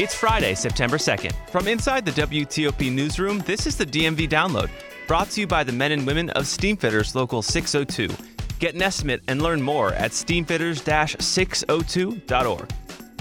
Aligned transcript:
It's 0.00 0.14
Friday, 0.14 0.54
September 0.54 0.96
2nd. 0.96 1.34
From 1.50 1.68
inside 1.68 2.06
the 2.06 2.12
WTOP 2.12 2.90
newsroom, 2.90 3.40
this 3.40 3.66
is 3.66 3.76
the 3.76 3.84
DMV 3.84 4.30
download, 4.30 4.70
brought 5.06 5.28
to 5.32 5.42
you 5.42 5.46
by 5.46 5.62
the 5.62 5.72
men 5.72 5.92
and 5.92 6.06
women 6.06 6.30
of 6.30 6.44
Steamfitters 6.44 7.14
Local 7.14 7.42
602. 7.42 8.08
Get 8.58 8.74
an 8.74 8.80
estimate 8.80 9.22
and 9.28 9.42
learn 9.42 9.60
more 9.60 9.92
at 9.92 10.12
steamfitters-602.org. 10.12 12.70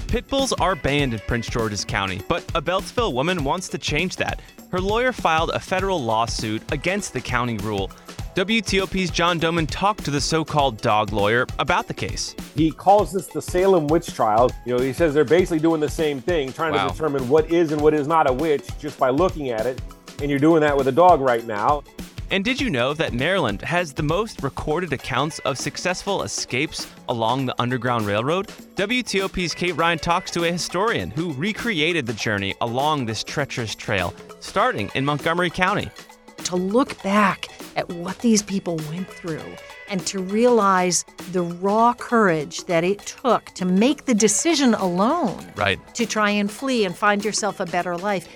Pit 0.08 0.28
bulls 0.30 0.54
are 0.54 0.76
banned 0.76 1.14
in 1.14 1.20
Prince 1.28 1.50
George's 1.50 1.84
County, 1.84 2.22
but 2.30 2.44
a 2.56 2.62
Beltsville 2.62 3.14
woman 3.14 3.44
wants 3.44 3.68
to 3.68 3.78
change 3.78 4.16
that. 4.16 4.42
Her 4.72 4.80
lawyer 4.80 5.12
filed 5.12 5.50
a 5.50 5.60
federal 5.60 6.02
lawsuit 6.02 6.62
against 6.72 7.12
the 7.12 7.20
county 7.20 7.58
rule. 7.58 7.92
WTOP's 8.40 9.10
John 9.10 9.38
Domen 9.38 9.68
talked 9.70 10.06
to 10.06 10.12
the 10.12 10.22
so 10.22 10.46
called 10.46 10.78
dog 10.78 11.12
lawyer 11.12 11.46
about 11.60 11.90
the 11.90 11.94
case. 11.94 12.38
He 12.56 12.72
calls 12.72 13.12
this 13.12 13.28
the 13.28 13.42
Salem 13.42 13.88
witch 13.88 14.14
trial. 14.14 14.50
You 14.66 14.78
know, 14.78 14.82
he 14.82 14.94
says 14.94 15.14
they're 15.14 15.26
basically 15.26 15.60
doing 15.60 15.82
the 15.82 15.90
same 15.90 16.22
thing, 16.22 16.54
trying 16.54 16.74
Wow. 16.74 16.88
to 16.88 16.94
determine 16.94 17.28
what 17.28 17.52
is 17.52 17.74
and 17.74 17.82
what 17.82 17.94
is 17.94 18.08
not 18.08 18.30
a 18.30 18.32
witch 18.32 18.66
just 18.80 18.98
by 18.98 19.10
looking 19.10 19.50
at 19.50 19.66
it. 19.66 19.82
And 20.22 20.30
you're 20.30 20.40
doing 20.40 20.62
that 20.62 20.78
with 20.78 20.88
a 20.88 20.92
dog 20.94 21.20
right 21.20 21.46
now. 21.46 21.84
And 22.32 22.46
did 22.46 22.62
you 22.62 22.70
know 22.70 22.94
that 22.94 23.12
Maryland 23.12 23.62
has 23.64 23.92
the 23.92 24.04
most 24.04 24.42
recorded 24.42 24.94
accounts 24.94 25.40
of 25.40 25.58
successful 25.58 26.24
escapes 26.24 26.88
along 27.10 27.46
the 27.46 27.62
Underground 27.62 28.06
Railroad? 28.06 28.48
WTOP's 28.76 29.54
Kate 29.54 29.76
Ryan 29.76 30.00
talks 30.00 30.32
to 30.32 30.46
a 30.46 30.52
historian 30.52 31.12
who 31.12 31.34
recreated 31.34 32.06
the 32.06 32.14
journey 32.14 32.56
along 32.62 33.06
this 33.06 33.22
treacherous 33.22 33.76
trail, 33.76 34.14
starting 34.40 34.90
in 34.96 35.04
Montgomery 35.04 35.50
County. 35.50 35.90
To 36.50 36.56
look 36.56 37.02
back 37.04 37.48
at 37.76 37.88
what 37.90 38.18
these 38.20 38.42
people 38.42 38.76
went 38.90 39.08
through 39.08 39.42
and 39.88 40.06
to 40.08 40.20
realize 40.20 41.06
the 41.32 41.44
raw 41.44 41.94
courage 41.94 42.64
that 42.66 42.84
it 42.84 42.98
took 43.06 43.46
to 43.54 43.66
make 43.66 44.06
the 44.06 44.14
decision 44.16 44.74
alone 44.74 45.46
Right. 45.56 45.80
to 45.94 46.08
try 46.08 46.32
and 46.32 46.50
flee 46.50 46.86
and 46.86 46.96
find 46.96 47.24
yourself 47.24 47.60
a 47.60 47.66
better 47.68 47.96
life. 47.98 48.28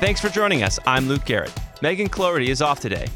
Thanks 0.00 0.20
for 0.22 0.30
joining 0.30 0.62
us. 0.62 0.78
I'm 0.86 1.06
Luke 1.06 1.26
Garrett. 1.26 1.52
Megan 1.82 2.08
Cloherty 2.08 2.50
is 2.50 2.62
off 2.62 2.80
today. 2.80 3.06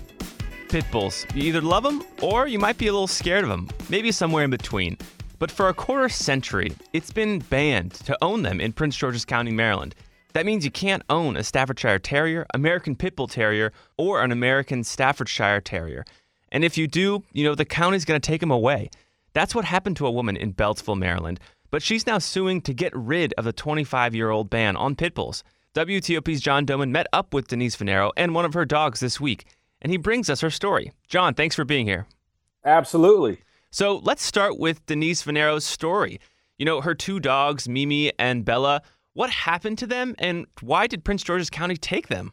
Pit 0.69 0.85
bulls. 0.93 1.25
You 1.35 1.45
either 1.45 1.63
love 1.63 1.85
them 1.85 2.03
or 2.21 2.47
you 2.47 2.59
might 2.59 2.77
be 2.77 2.89
a 2.89 2.93
little 2.93 3.07
scared 3.07 3.45
of 3.45 3.49
them, 3.51 3.69
maybe 3.89 4.13
somewhere 4.13 4.45
in 4.45 4.51
between. 4.51 4.99
But 5.39 5.51
for 5.51 5.69
a 5.71 5.75
quarter 5.75 6.11
century, 6.11 6.73
it's 6.93 7.11
been 7.13 7.39
banned 7.39 7.93
to 8.07 8.17
own 8.23 8.43
them 8.43 8.61
in 8.61 8.73
Prince 8.75 8.97
George's 8.97 9.25
County, 9.25 9.51
Maryland. 9.53 9.95
That 10.35 10.47
means 10.47 10.65
you 10.65 10.71
can't 10.71 11.03
own 11.09 11.37
a 11.37 11.45
Staffordshire 11.45 12.01
Terrier, 12.01 12.45
American 12.53 12.97
Pit 12.97 13.17
Bull 13.17 13.29
Terrier, 13.29 13.73
or 13.97 14.23
an 14.23 14.33
American 14.33 14.83
Staffordshire 14.83 15.61
Terrier. 15.61 16.05
And 16.51 16.65
if 16.65 16.77
you 16.77 16.87
do, 16.87 17.23
you 17.33 17.45
know, 17.45 17.55
the 17.55 17.65
county's 17.65 18.05
going 18.05 18.21
to 18.21 18.27
take 18.27 18.41
them 18.41 18.51
away. 18.51 18.91
That's 19.33 19.55
what 19.55 19.65
happened 19.65 19.97
to 19.97 20.07
a 20.07 20.11
woman 20.11 20.37
in 20.37 20.53
Beltsville, 20.53 20.99
Maryland. 20.99 21.39
But 21.71 21.83
she's 21.83 22.07
now 22.07 22.19
suing 22.19 22.61
to 22.63 22.75
get 22.75 22.95
rid 22.95 23.33
of 23.39 23.45
the 23.45 23.53
25 23.53 24.15
year 24.15 24.31
old 24.31 24.51
ban 24.51 24.77
on 24.77 24.97
pit 24.97 25.15
bulls. 25.15 25.45
WTOP's 25.75 26.41
John 26.41 26.67
Domen 26.67 26.91
met 26.91 27.07
up 27.13 27.33
with 27.33 27.49
Denise 27.49 27.77
Venero 27.77 28.13
and 28.17 28.35
one 28.35 28.45
of 28.45 28.55
her 28.55 28.65
dogs 28.65 29.01
this 29.01 29.21
week, 29.21 29.45
and 29.83 29.91
he 29.91 29.99
brings 29.99 30.31
us 30.31 30.41
her 30.41 30.51
story. 30.51 30.93
John, 31.09 31.35
thanks 31.35 31.57
for 31.57 31.65
being 31.65 31.87
here. 31.87 32.07
Absolutely. 32.65 33.39
So 33.71 33.97
let's 33.97 34.25
start 34.25 34.59
with 34.59 34.87
Denise 34.87 35.25
Venero's 35.25 35.65
story. 35.65 36.21
You 36.59 36.65
know, 36.65 36.81
her 36.81 36.95
two 36.95 37.19
dogs, 37.19 37.69
Mimi 37.69 38.13
and 38.21 38.45
Bella, 38.45 38.83
what 39.15 39.31
happened 39.31 39.79
to 39.79 39.87
them 39.87 40.15
and 40.19 40.47
why 40.61 40.87
did 40.87 41.05
Prince 41.05 41.23
George's 41.23 41.51
County 41.51 41.77
take 41.77 42.09
them? 42.09 42.33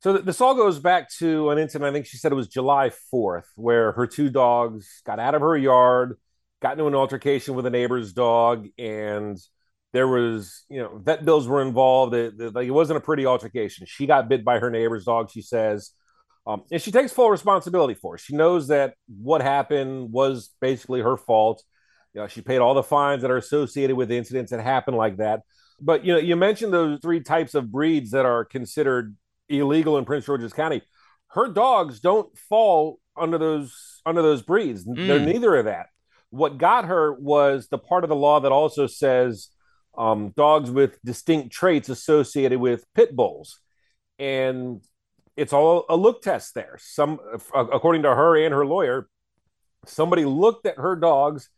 So 0.00 0.14
th- 0.14 0.24
this 0.24 0.40
all 0.40 0.54
goes 0.54 0.78
back 0.78 1.10
to 1.18 1.50
an 1.50 1.58
incident, 1.58 1.88
I 1.88 1.92
think 1.92 2.06
she 2.06 2.16
said 2.16 2.32
it 2.32 2.36
was 2.36 2.48
July 2.48 2.90
4th, 3.12 3.44
where 3.56 3.92
her 3.92 4.06
two 4.06 4.30
dogs 4.30 5.02
got 5.04 5.18
out 5.18 5.34
of 5.34 5.42
her 5.42 5.56
yard, 5.56 6.16
got 6.62 6.72
into 6.72 6.86
an 6.86 6.94
altercation 6.94 7.54
with 7.54 7.66
a 7.66 7.70
neighbor's 7.70 8.12
dog, 8.14 8.66
and 8.78 9.36
there 9.92 10.08
was, 10.08 10.64
you 10.70 10.80
know, 10.80 10.98
vet 10.98 11.24
bills 11.24 11.46
were 11.48 11.60
involved. 11.62 12.14
It, 12.14 12.34
it- 12.40 12.54
like 12.54 12.66
it 12.66 12.70
wasn't 12.70 12.96
a 12.96 13.00
pretty 13.00 13.26
altercation. 13.26 13.86
She 13.86 14.06
got 14.06 14.28
bit 14.28 14.44
by 14.44 14.58
her 14.58 14.70
neighbor's 14.70 15.04
dog, 15.04 15.30
she 15.30 15.42
says. 15.42 15.90
Um, 16.46 16.62
and 16.72 16.80
she 16.80 16.90
takes 16.90 17.12
full 17.12 17.28
responsibility 17.30 17.94
for 17.94 18.14
it. 18.14 18.20
She 18.22 18.34
knows 18.34 18.68
that 18.68 18.94
what 19.06 19.42
happened 19.42 20.10
was 20.12 20.50
basically 20.60 21.02
her 21.02 21.16
fault. 21.18 21.62
You 22.14 22.22
know, 22.22 22.28
she 22.28 22.40
paid 22.40 22.58
all 22.58 22.72
the 22.74 22.82
fines 22.82 23.22
that 23.22 23.30
are 23.30 23.36
associated 23.36 23.96
with 23.96 24.10
incidents 24.10 24.50
that 24.50 24.60
happen 24.60 24.94
like 24.94 25.18
that. 25.18 25.40
But 25.80 26.04
you 26.04 26.12
know, 26.12 26.18
you 26.18 26.36
mentioned 26.36 26.72
those 26.72 26.98
three 27.00 27.20
types 27.20 27.54
of 27.54 27.70
breeds 27.72 28.10
that 28.10 28.26
are 28.26 28.44
considered 28.44 29.16
illegal 29.48 29.98
in 29.98 30.04
Prince 30.04 30.26
George's 30.26 30.52
County. 30.52 30.82
Her 31.28 31.48
dogs 31.48 32.00
don't 32.00 32.36
fall 32.36 32.98
under 33.16 33.38
those 33.38 34.00
under 34.04 34.22
those 34.22 34.42
breeds. 34.42 34.84
They're 34.84 35.20
Mm. 35.20 35.32
neither 35.32 35.56
of 35.56 35.64
that. 35.66 35.86
What 36.30 36.58
got 36.58 36.84
her 36.86 37.12
was 37.12 37.68
the 37.68 37.78
part 37.78 38.04
of 38.04 38.08
the 38.10 38.16
law 38.16 38.40
that 38.40 38.52
also 38.52 38.86
says 38.86 39.48
um, 39.98 40.32
dogs 40.36 40.70
with 40.70 41.00
distinct 41.02 41.52
traits 41.52 41.88
associated 41.88 42.60
with 42.60 42.84
pit 42.94 43.14
bulls, 43.14 43.58
and 44.18 44.80
it's 45.36 45.52
all 45.52 45.84
a 45.88 45.96
look 45.96 46.22
test 46.22 46.54
there. 46.54 46.76
Some, 46.80 47.18
according 47.54 48.02
to 48.02 48.14
her 48.14 48.36
and 48.36 48.54
her 48.54 48.64
lawyer, 48.64 49.08
somebody 49.86 50.24
looked 50.24 50.66
at 50.66 50.76
her 50.76 50.94
dogs 50.94 51.48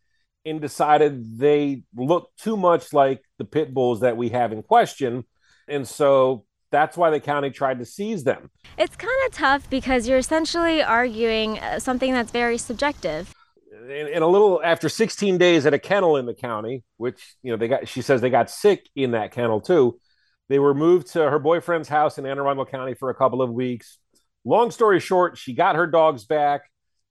and 0.44 0.60
decided 0.60 1.38
they 1.38 1.82
looked 1.94 2.38
too 2.38 2.56
much 2.56 2.92
like 2.92 3.22
the 3.38 3.44
pit 3.44 3.72
bulls 3.72 4.00
that 4.00 4.16
we 4.16 4.30
have 4.30 4.52
in 4.52 4.62
question, 4.62 5.24
and 5.68 5.86
so 5.86 6.44
that's 6.72 6.96
why 6.96 7.10
the 7.10 7.20
county 7.20 7.50
tried 7.50 7.78
to 7.78 7.84
seize 7.84 8.24
them. 8.24 8.50
It's 8.78 8.96
kind 8.96 9.12
of 9.26 9.32
tough 9.32 9.68
because 9.70 10.08
you're 10.08 10.18
essentially 10.18 10.82
arguing 10.82 11.58
uh, 11.58 11.78
something 11.78 12.12
that's 12.12 12.32
very 12.32 12.58
subjective. 12.58 13.32
and, 13.72 14.08
and 14.08 14.24
a 14.24 14.26
little 14.26 14.60
after 14.64 14.88
16 14.88 15.38
days 15.38 15.66
at 15.66 15.74
a 15.74 15.78
kennel 15.78 16.16
in 16.16 16.26
the 16.26 16.34
county, 16.34 16.82
which 16.96 17.36
you 17.42 17.52
know 17.52 17.56
they 17.56 17.68
got, 17.68 17.86
she 17.86 18.02
says 18.02 18.20
they 18.20 18.30
got 18.30 18.50
sick 18.50 18.88
in 18.96 19.12
that 19.12 19.32
kennel 19.32 19.60
too. 19.60 20.00
They 20.48 20.58
were 20.58 20.74
moved 20.74 21.12
to 21.12 21.30
her 21.30 21.38
boyfriend's 21.38 21.88
house 21.88 22.18
in 22.18 22.26
Anne 22.26 22.38
Arundel 22.38 22.66
County 22.66 22.94
for 22.94 23.10
a 23.10 23.14
couple 23.14 23.42
of 23.42 23.52
weeks. 23.52 23.98
Long 24.44 24.70
story 24.70 24.98
short, 24.98 25.38
she 25.38 25.54
got 25.54 25.76
her 25.76 25.86
dogs 25.86 26.24
back, 26.24 26.62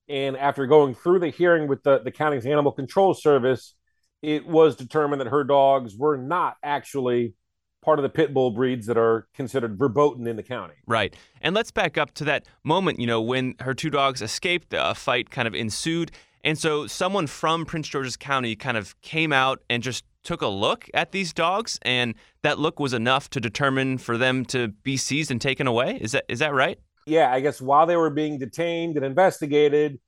and 0.08 0.38
after 0.38 0.66
going 0.66 0.96
through 0.96 1.20
the 1.20 1.30
hearing 1.30 1.68
with 1.68 1.84
the, 1.84 2.00
the 2.00 2.12
county's 2.12 2.46
animal 2.46 2.72
control 2.72 3.14
service, 3.14 3.76
it 4.22 4.46
was 4.46 4.76
determined 4.76 5.22
that 5.22 5.28
her 5.28 5.44
dogs 5.44 5.96
were 5.96 6.18
not 6.18 6.58
actually 6.64 7.34
part 7.82 7.98
of 7.98 8.04
the 8.04 8.10
pit 8.10 8.34
bull 8.34 8.52
breeds 8.52 8.86
that 8.88 8.98
are 8.98 9.28
considered 9.34 9.78
verboten 9.78 10.28
in 10.28 10.36
the 10.36 10.44
county. 10.44 10.76
Right. 10.86 11.16
And 11.42 11.56
let's 11.56 11.72
back 11.72 11.98
up 11.98 12.14
to 12.16 12.26
that 12.26 12.46
moment, 12.64 13.00
you 13.00 13.08
know, 13.08 13.22
when 13.22 13.56
her 13.60 13.74
two 13.74 13.90
dogs 13.90 14.22
escaped, 14.22 14.74
a 14.78 14.94
fight 14.94 15.32
kind 15.32 15.48
of 15.48 15.56
ensued. 15.56 16.12
And 16.44 16.58
so 16.58 16.88
someone 16.88 17.28
from 17.28 17.66
Prince 17.66 17.88
George's 17.88 18.18
County 18.18 18.56
kind 18.56 18.78
of 18.78 19.00
came 19.02 19.34
out 19.34 19.64
and 19.70 19.82
just 19.82 20.04
took 20.24 20.42
a 20.42 20.48
look 20.48 20.88
at 20.94 21.12
these 21.12 21.34
dogs 21.34 21.80
and 21.82 22.14
that 22.44 22.60
look 22.60 22.80
was 22.80 22.94
enough 22.94 23.30
to 23.32 23.40
determine 23.40 23.98
for 23.98 24.18
them 24.18 24.46
to 24.46 24.68
be 24.68 24.98
seized 24.98 25.32
and 25.32 25.42
taken 25.42 25.66
away. 25.66 25.98
Is 26.00 26.12
that 26.12 26.26
is 26.28 26.40
that 26.40 26.54
right? 26.54 26.80
Yeah, 27.06 27.32
I 27.32 27.40
guess 27.40 27.62
while 27.62 27.86
they 27.86 27.96
were 27.96 28.10
being 28.10 28.38
detained 28.38 28.96
and 28.98 29.06
investigated, 29.06 30.00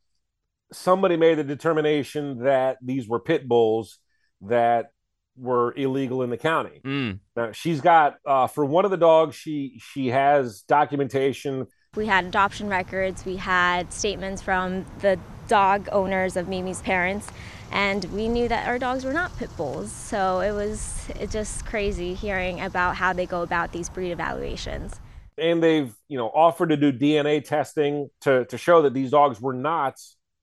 somebody 0.71 1.17
made 1.17 1.37
the 1.37 1.43
determination 1.43 2.43
that 2.43 2.77
these 2.81 3.07
were 3.07 3.19
pit 3.19 3.47
bulls 3.47 3.99
that 4.41 4.91
were 5.35 5.73
illegal 5.75 6.21
in 6.23 6.29
the 6.29 6.37
county. 6.37 6.81
Mm. 6.83 7.19
Now 7.35 7.51
she's 7.51 7.81
got 7.81 8.17
uh, 8.25 8.47
for 8.47 8.65
one 8.65 8.85
of 8.85 8.91
the 8.91 8.97
dogs, 8.97 9.35
she 9.35 9.79
she 9.93 10.07
has 10.07 10.61
documentation. 10.63 11.67
We 11.95 12.07
had 12.07 12.25
adoption 12.25 12.69
records, 12.69 13.25
we 13.25 13.37
had 13.37 13.93
statements 13.93 14.41
from 14.41 14.85
the 14.99 15.19
dog 15.47 15.89
owners 15.91 16.37
of 16.37 16.47
Mimi's 16.47 16.81
parents, 16.81 17.27
and 17.71 18.05
we 18.05 18.27
knew 18.27 18.47
that 18.47 18.67
our 18.67 18.79
dogs 18.79 19.05
were 19.05 19.13
not 19.13 19.35
pit 19.37 19.49
bulls. 19.57 19.91
So 19.91 20.39
it 20.39 20.51
was 20.51 21.07
it 21.19 21.29
just 21.29 21.65
crazy 21.65 22.13
hearing 22.13 22.61
about 22.61 22.95
how 22.95 23.13
they 23.13 23.25
go 23.25 23.41
about 23.41 23.71
these 23.71 23.89
breed 23.89 24.11
evaluations. 24.11 24.99
And 25.37 25.63
they've 25.63 25.93
you 26.07 26.17
know 26.17 26.27
offered 26.27 26.69
to 26.69 26.77
do 26.77 26.91
DNA 26.91 27.43
testing 27.43 28.09
to 28.21 28.45
to 28.45 28.57
show 28.57 28.83
that 28.83 28.93
these 28.93 29.11
dogs 29.11 29.41
were 29.41 29.53
not 29.53 29.99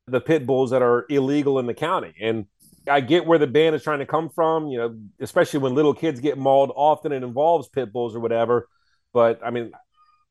the 0.07 0.21
pit 0.21 0.47
bulls 0.47 0.71
that 0.71 0.83
are 0.83 1.07
illegal 1.09 1.59
in 1.59 1.67
the 1.67 1.75
county. 1.75 2.15
And 2.21 2.47
I 2.89 3.01
get 3.01 3.27
where 3.27 3.39
the 3.39 3.47
ban 3.47 3.75
is 3.75 3.83
trying 3.83 4.01
to 4.01 4.07
come 4.07 4.29
from, 4.31 4.69
you 4.69 4.79
know, 4.79 4.97
especially 5.21 5.61
when 5.61 5.75
little 5.75 5.95
kids 5.95 6.21
get 6.21 6.39
mauled. 6.39 6.73
Often 6.75 7.13
it 7.13 7.23
involves 7.23 7.69
pit 7.69 7.93
bulls 7.93 8.17
or 8.17 8.21
whatever. 8.21 8.69
But 9.13 9.41
I 9.45 9.51
mean, 9.51 9.73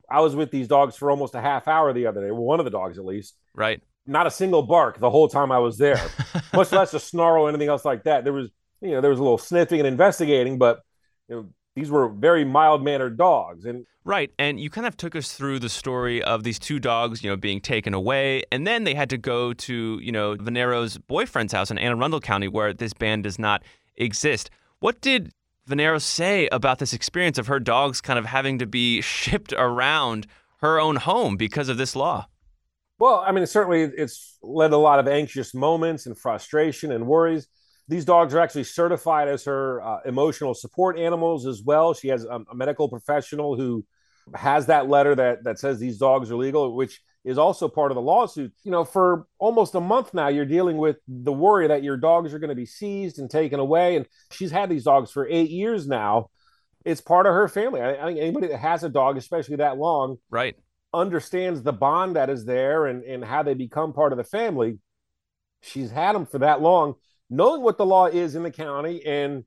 I 0.09 0.21
was 0.21 0.35
with 0.35 0.51
these 0.51 0.67
dogs 0.67 0.95
for 0.95 1.11
almost 1.11 1.35
a 1.35 1.41
half 1.41 1.67
hour 1.67 1.94
the 1.94 2.07
other 2.07 2.21
day. 2.25 2.31
One 2.31 2.59
of 2.59 2.65
the 2.65 2.71
dogs, 2.71 2.97
at 2.97 3.06
least. 3.06 3.35
Right. 3.56 3.81
not 4.07 4.25
a 4.27 4.31
single 4.31 4.63
bark 4.63 5.00
the 5.00 5.09
whole 5.09 5.27
time 5.27 5.51
I 5.51 5.59
was 5.59 5.77
there, 5.77 6.01
much 6.53 6.71
less 6.71 6.94
a 6.94 7.00
snarl 7.00 7.44
or 7.44 7.50
anything 7.50 7.69
else 7.69 7.85
like 7.85 8.03
that. 8.03 8.23
There 8.23 8.33
was, 8.33 8.50
you 8.81 8.91
know, 8.91 9.01
there 9.01 9.11
was 9.11 9.19
a 9.19 9.23
little 9.23 9.38
sniffing 9.38 9.79
and 9.79 9.88
investigating, 9.88 10.57
but 10.57 10.81
you 11.27 11.35
know, 11.35 11.50
these 11.75 11.89
were 11.92 12.10
very 12.10 12.44
mild 12.44 12.83
mannered 12.83 13.18
dogs. 13.18 13.66
And 13.66 13.86
Right. 14.06 14.31
And 14.39 14.60
you 14.60 14.69
kind 14.69 14.88
of 14.88 14.98
took 14.98 15.16
us 15.16 15.33
through 15.33 15.60
the 15.60 15.69
story 15.69 16.24
of 16.24 16.44
these 16.44 16.57
two 16.57 16.80
dogs, 16.80 17.24
you 17.24 17.30
know, 17.30 17.38
being 17.38 17.62
taken 17.62 17.94
away. 17.94 18.44
And 18.51 18.66
then 18.66 18.83
they 18.83 18.95
had 18.95 19.10
to 19.12 19.18
go 19.18 19.54
to, 19.54 20.00
you 20.01 20.12
know, 20.12 20.36
Venero's 20.36 20.98
boyfriend's 20.98 21.54
house 21.54 21.69
in 21.69 21.77
Anne 21.77 21.92
Arundel 21.92 22.19
County 22.19 22.48
where 22.48 22.74
this 22.74 22.94
band 22.94 23.24
does 23.24 23.38
not 23.38 23.63
exist. 23.98 24.50
What 24.80 25.01
did 25.01 25.31
Venero 25.69 26.01
say 26.01 26.48
about 26.51 26.80
this 26.80 26.94
experience 26.94 27.38
of 27.38 27.48
her 27.48 27.60
dogs 27.60 28.01
kind 28.01 28.18
of 28.18 28.25
having 28.25 28.57
to 28.60 28.66
be 28.66 29.01
shipped 29.01 29.54
around 29.54 30.25
her 30.62 30.80
own 30.80 30.95
home 30.95 31.38
because 31.38 31.69
of 31.69 31.77
this 31.77 31.95
law? 31.95 32.27
Well, 32.98 33.24
I 33.25 33.31
mean, 33.31 33.45
certainly 33.45 33.83
it's 33.83 34.38
led 34.42 34.74
a 34.74 34.77
lot 34.77 35.00
of 35.00 35.07
anxious 35.07 35.54
moments 35.54 36.06
and 36.06 36.18
frustration 36.18 36.92
and 36.92 37.06
worries. 37.06 37.48
These 37.89 38.06
dogs 38.06 38.33
are 38.33 38.39
actually 38.39 38.65
certified 38.65 39.27
as 39.27 39.44
her 39.45 39.81
uh, 39.81 40.00
emotional 40.06 40.53
support 40.53 40.97
animals 40.97 41.45
as 41.47 41.63
well. 41.63 41.94
She 41.94 42.07
has 42.09 42.24
a, 42.24 42.39
a, 42.50 42.56
medical 42.56 42.88
professional 42.88 43.57
who 43.57 43.83
has 44.36 44.68
that 44.68 44.88
letter 44.88 45.15
that 45.15 45.44
that 45.44 45.57
says 45.57 45.80
these 45.80 45.97
dogs 45.97 46.30
are 46.30 46.36
legal, 46.36 46.75
which 46.75 47.01
is 47.25 47.39
also 47.39 47.68
part 47.68 47.91
of 47.91 47.95
the 47.95 48.01
lawsuit. 48.01 48.53
You 48.63 48.71
know, 48.71 48.86
for 48.86 49.25
almost 49.39 49.74
a 49.74 49.81
month 49.81 50.13
now, 50.13 50.27
you're 50.27 50.45
dealing 50.45 50.77
with 50.77 50.97
the 51.07 51.33
worry 51.33 51.68
that 51.68 51.83
your 51.83 51.97
dogs 51.97 52.31
are 52.31 52.39
going 52.39 52.50
to 52.50 52.56
be 52.56 52.68
seized 52.68 53.18
and 53.18 53.30
taken 53.30 53.59
away. 53.59 53.95
And 53.95 54.06
she's 54.31 54.51
had 54.51 54.69
these 54.69 54.83
dogs 54.83 55.12
for 55.12 55.27
eight 55.27 55.50
years 55.50 55.88
now. 55.88 56.30
It's 56.85 57.01
part 57.01 57.25
of 57.25 57.33
her 57.33 57.47
family. 57.47 57.81
I, 57.81 57.95
I 57.95 58.06
think 58.06 58.19
anybody 58.19 58.47
that 58.47 58.59
has 58.59 58.83
a 58.83 58.89
dog, 58.89 59.18
especially 59.18 59.57
that 59.57 59.77
long, 59.77 60.18
right, 60.30 60.56
understands 60.94 61.62
the 61.62 61.74
bond 61.74 62.15
that 62.15 62.30
is 62.30 62.45
there 62.45 62.85
and, 62.85 63.03
and 63.03 63.24
how 63.24 63.44
they 63.44 63.53
become 63.53 63.94
part 63.94 64.13
of 64.13 64.18
the 64.18 64.24
family. 64.24 64.77
She's 65.62 65.92
had 65.92 66.15
them 66.15 66.25
for 66.25 66.39
that 66.39 66.62
long, 66.62 66.95
knowing 67.29 67.61
what 67.61 67.77
the 67.77 67.85
law 67.85 68.07
is 68.07 68.35
in 68.35 68.43
the 68.43 68.51
county 68.51 69.05
and 69.05 69.43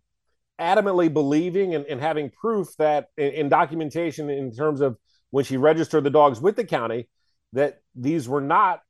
adamantly 0.60 1.12
believing 1.12 1.74
and, 1.74 1.84
and 1.86 2.00
having 2.00 2.30
proof 2.30 2.76
that 2.76 3.08
in, 3.16 3.48
documentation 3.48 4.30
in 4.30 4.52
terms 4.52 4.80
of 4.80 4.96
when 5.30 5.44
she 5.44 5.56
registered 5.56 6.04
the 6.04 6.10
dogs 6.10 6.40
with 6.40 6.56
the 6.56 6.64
county 6.64 7.08
that 7.52 7.82
these 7.94 8.28
were 8.28 8.40
not 8.40 8.82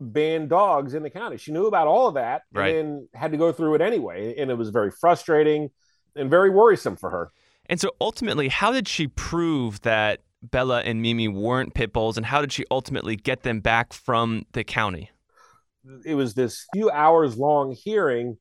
banned 0.00 0.48
dogs 0.48 0.94
in 0.94 1.02
the 1.02 1.10
county. 1.10 1.36
She 1.36 1.52
knew 1.52 1.66
about 1.66 1.86
all 1.86 2.08
of 2.08 2.14
that 2.14 2.42
right. 2.52 2.74
and 2.74 3.06
had 3.14 3.32
to 3.32 3.38
go 3.38 3.52
through 3.52 3.74
it 3.74 3.80
anyway. 3.80 4.34
And 4.36 4.50
it 4.50 4.54
was 4.54 4.70
very 4.70 4.90
frustrating 4.90 5.70
and 6.16 6.30
very 6.30 6.50
worrisome 6.50 6.96
for 6.96 7.10
her. 7.10 7.30
And 7.66 7.80
so 7.80 7.90
ultimately, 8.00 8.48
how 8.48 8.72
did 8.72 8.88
she 8.88 9.06
prove 9.06 9.82
that 9.82 10.20
Bella 10.42 10.80
and 10.80 11.02
Mimi 11.02 11.28
weren't 11.28 11.74
pit 11.74 11.92
bulls, 11.92 12.16
and 12.16 12.26
how 12.26 12.40
did 12.40 12.52
she 12.52 12.64
ultimately 12.70 13.16
get 13.16 13.42
them 13.42 13.60
back 13.60 13.92
from 13.92 14.46
the 14.52 14.64
county? 14.64 15.10
It 16.04 16.14
was 16.14 16.34
this 16.34 16.66
few 16.72 16.90
hours 16.90 17.36
long 17.36 17.72
hearing, 17.72 18.38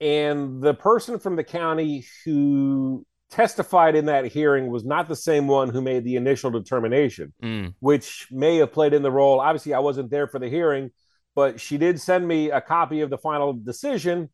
and 0.00 0.62
the 0.62 0.74
person 0.74 1.18
from 1.18 1.36
the 1.36 1.44
county 1.44 2.06
who 2.24 3.06
testified 3.30 3.96
in 3.96 4.06
that 4.06 4.26
hearing 4.26 4.70
was 4.70 4.84
not 4.84 5.08
the 5.08 5.16
same 5.16 5.48
one 5.48 5.70
who 5.70 5.80
made 5.80 6.04
the 6.04 6.16
initial 6.16 6.50
determination, 6.50 7.32
mm. 7.42 7.74
which 7.80 8.28
may 8.30 8.56
have 8.58 8.72
played 8.72 8.94
in 8.94 9.02
the 9.02 9.10
role. 9.10 9.40
Obviously, 9.40 9.74
I 9.74 9.80
wasn't 9.80 10.10
there 10.10 10.28
for 10.28 10.38
the 10.38 10.48
hearing, 10.48 10.90
but 11.34 11.60
she 11.60 11.78
did 11.78 12.00
send 12.00 12.26
me 12.26 12.50
a 12.50 12.60
copy 12.60 13.00
of 13.00 13.10
the 13.10 13.18
final 13.18 13.52
decision, 13.52 14.28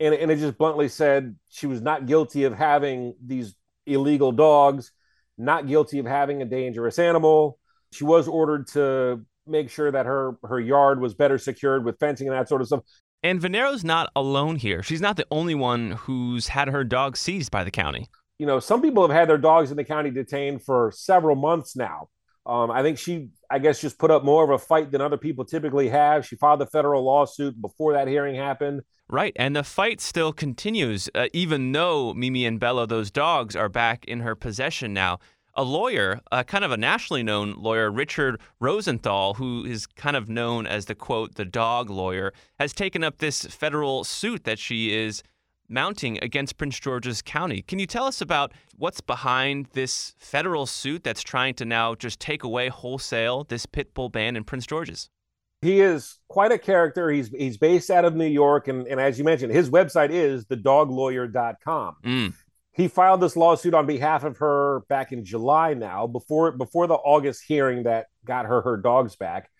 and, 0.00 0.14
and 0.14 0.30
it 0.30 0.36
just 0.36 0.58
bluntly 0.58 0.88
said 0.88 1.36
she 1.48 1.66
was 1.66 1.80
not 1.80 2.06
guilty 2.06 2.44
of 2.44 2.54
having 2.54 3.14
these 3.24 3.54
illegal 3.86 4.32
dogs 4.32 4.92
not 5.38 5.66
guilty 5.66 5.98
of 5.98 6.06
having 6.06 6.42
a 6.42 6.46
dangerous 6.46 6.98
animal. 6.98 7.58
She 7.92 8.04
was 8.04 8.28
ordered 8.28 8.68
to 8.68 9.24
make 9.46 9.70
sure 9.70 9.90
that 9.90 10.06
her 10.06 10.36
her 10.44 10.60
yard 10.60 11.00
was 11.00 11.14
better 11.14 11.38
secured 11.38 11.84
with 11.84 11.98
fencing 11.98 12.28
and 12.28 12.36
that 12.36 12.48
sort 12.48 12.60
of 12.60 12.66
stuff. 12.66 12.80
And 13.22 13.40
Venero's 13.40 13.84
not 13.84 14.10
alone 14.16 14.56
here. 14.56 14.82
She's 14.82 15.00
not 15.00 15.16
the 15.16 15.26
only 15.30 15.54
one 15.54 15.92
who's 15.92 16.48
had 16.48 16.68
her 16.68 16.82
dog 16.82 17.16
seized 17.16 17.50
by 17.50 17.62
the 17.62 17.70
county. 17.70 18.08
You 18.38 18.46
know, 18.46 18.58
some 18.58 18.82
people 18.82 19.06
have 19.06 19.16
had 19.16 19.28
their 19.28 19.38
dogs 19.38 19.70
in 19.70 19.76
the 19.76 19.84
county 19.84 20.10
detained 20.10 20.62
for 20.64 20.90
several 20.92 21.36
months 21.36 21.76
now. 21.76 22.08
Um, 22.44 22.72
I 22.72 22.82
think 22.82 22.98
she, 22.98 23.28
I 23.48 23.60
guess, 23.60 23.80
just 23.80 23.98
put 23.98 24.10
up 24.10 24.24
more 24.24 24.42
of 24.42 24.50
a 24.50 24.58
fight 24.58 24.90
than 24.90 25.00
other 25.00 25.16
people 25.16 25.44
typically 25.44 25.88
have. 25.90 26.26
She 26.26 26.34
filed 26.34 26.60
a 26.60 26.66
federal 26.66 27.04
lawsuit 27.04 27.60
before 27.60 27.92
that 27.92 28.08
hearing 28.08 28.34
happened. 28.34 28.82
Right. 29.08 29.32
And 29.36 29.54
the 29.54 29.62
fight 29.62 30.00
still 30.00 30.32
continues, 30.32 31.08
uh, 31.14 31.28
even 31.32 31.70
though 31.70 32.14
Mimi 32.14 32.44
and 32.44 32.58
Bella, 32.58 32.88
those 32.88 33.12
dogs, 33.12 33.54
are 33.54 33.68
back 33.68 34.04
in 34.06 34.20
her 34.20 34.34
possession 34.34 34.92
now 34.92 35.20
a 35.54 35.62
lawyer, 35.62 36.20
uh, 36.30 36.42
kind 36.42 36.64
of 36.64 36.72
a 36.72 36.76
nationally 36.76 37.22
known 37.22 37.54
lawyer, 37.56 37.90
Richard 37.90 38.40
Rosenthal, 38.60 39.34
who 39.34 39.64
is 39.64 39.86
kind 39.86 40.16
of 40.16 40.28
known 40.28 40.66
as 40.66 40.86
the 40.86 40.94
quote, 40.94 41.34
the 41.34 41.44
dog 41.44 41.90
lawyer, 41.90 42.32
has 42.58 42.72
taken 42.72 43.04
up 43.04 43.18
this 43.18 43.42
federal 43.42 44.04
suit 44.04 44.44
that 44.44 44.58
she 44.58 44.94
is 44.94 45.22
mounting 45.68 46.18
against 46.22 46.58
Prince 46.58 46.78
George's 46.78 47.22
County. 47.22 47.62
Can 47.62 47.78
you 47.78 47.86
tell 47.86 48.04
us 48.04 48.20
about 48.20 48.52
what's 48.76 49.00
behind 49.00 49.66
this 49.72 50.14
federal 50.18 50.66
suit 50.66 51.04
that's 51.04 51.22
trying 51.22 51.54
to 51.54 51.64
now 51.64 51.94
just 51.94 52.20
take 52.20 52.42
away 52.42 52.68
wholesale 52.68 53.44
this 53.44 53.66
pit 53.66 53.94
bull 53.94 54.08
ban 54.08 54.36
in 54.36 54.44
Prince 54.44 54.66
George's? 54.66 55.08
He 55.60 55.80
is 55.80 56.18
quite 56.28 56.50
a 56.50 56.58
character. 56.58 57.08
He's 57.08 57.28
he's 57.28 57.56
based 57.56 57.88
out 57.88 58.04
of 58.04 58.16
New 58.16 58.26
York, 58.26 58.66
and, 58.66 58.84
and 58.88 59.00
as 59.00 59.16
you 59.16 59.24
mentioned, 59.24 59.52
his 59.52 59.70
website 59.70 60.10
is 60.10 60.44
thedoglawyer.com. 60.46 61.96
Mm 62.02 62.34
he 62.72 62.88
filed 62.88 63.20
this 63.20 63.36
lawsuit 63.36 63.74
on 63.74 63.86
behalf 63.86 64.24
of 64.24 64.38
her 64.38 64.80
back 64.88 65.12
in 65.12 65.24
July 65.24 65.74
now, 65.74 66.06
before 66.06 66.52
before 66.52 66.86
the 66.86 66.94
August 66.94 67.42
hearing 67.46 67.84
that 67.84 68.06
got 68.24 68.46
her 68.46 68.62
her 68.62 68.76
dogs 68.76 69.14
back. 69.16 69.50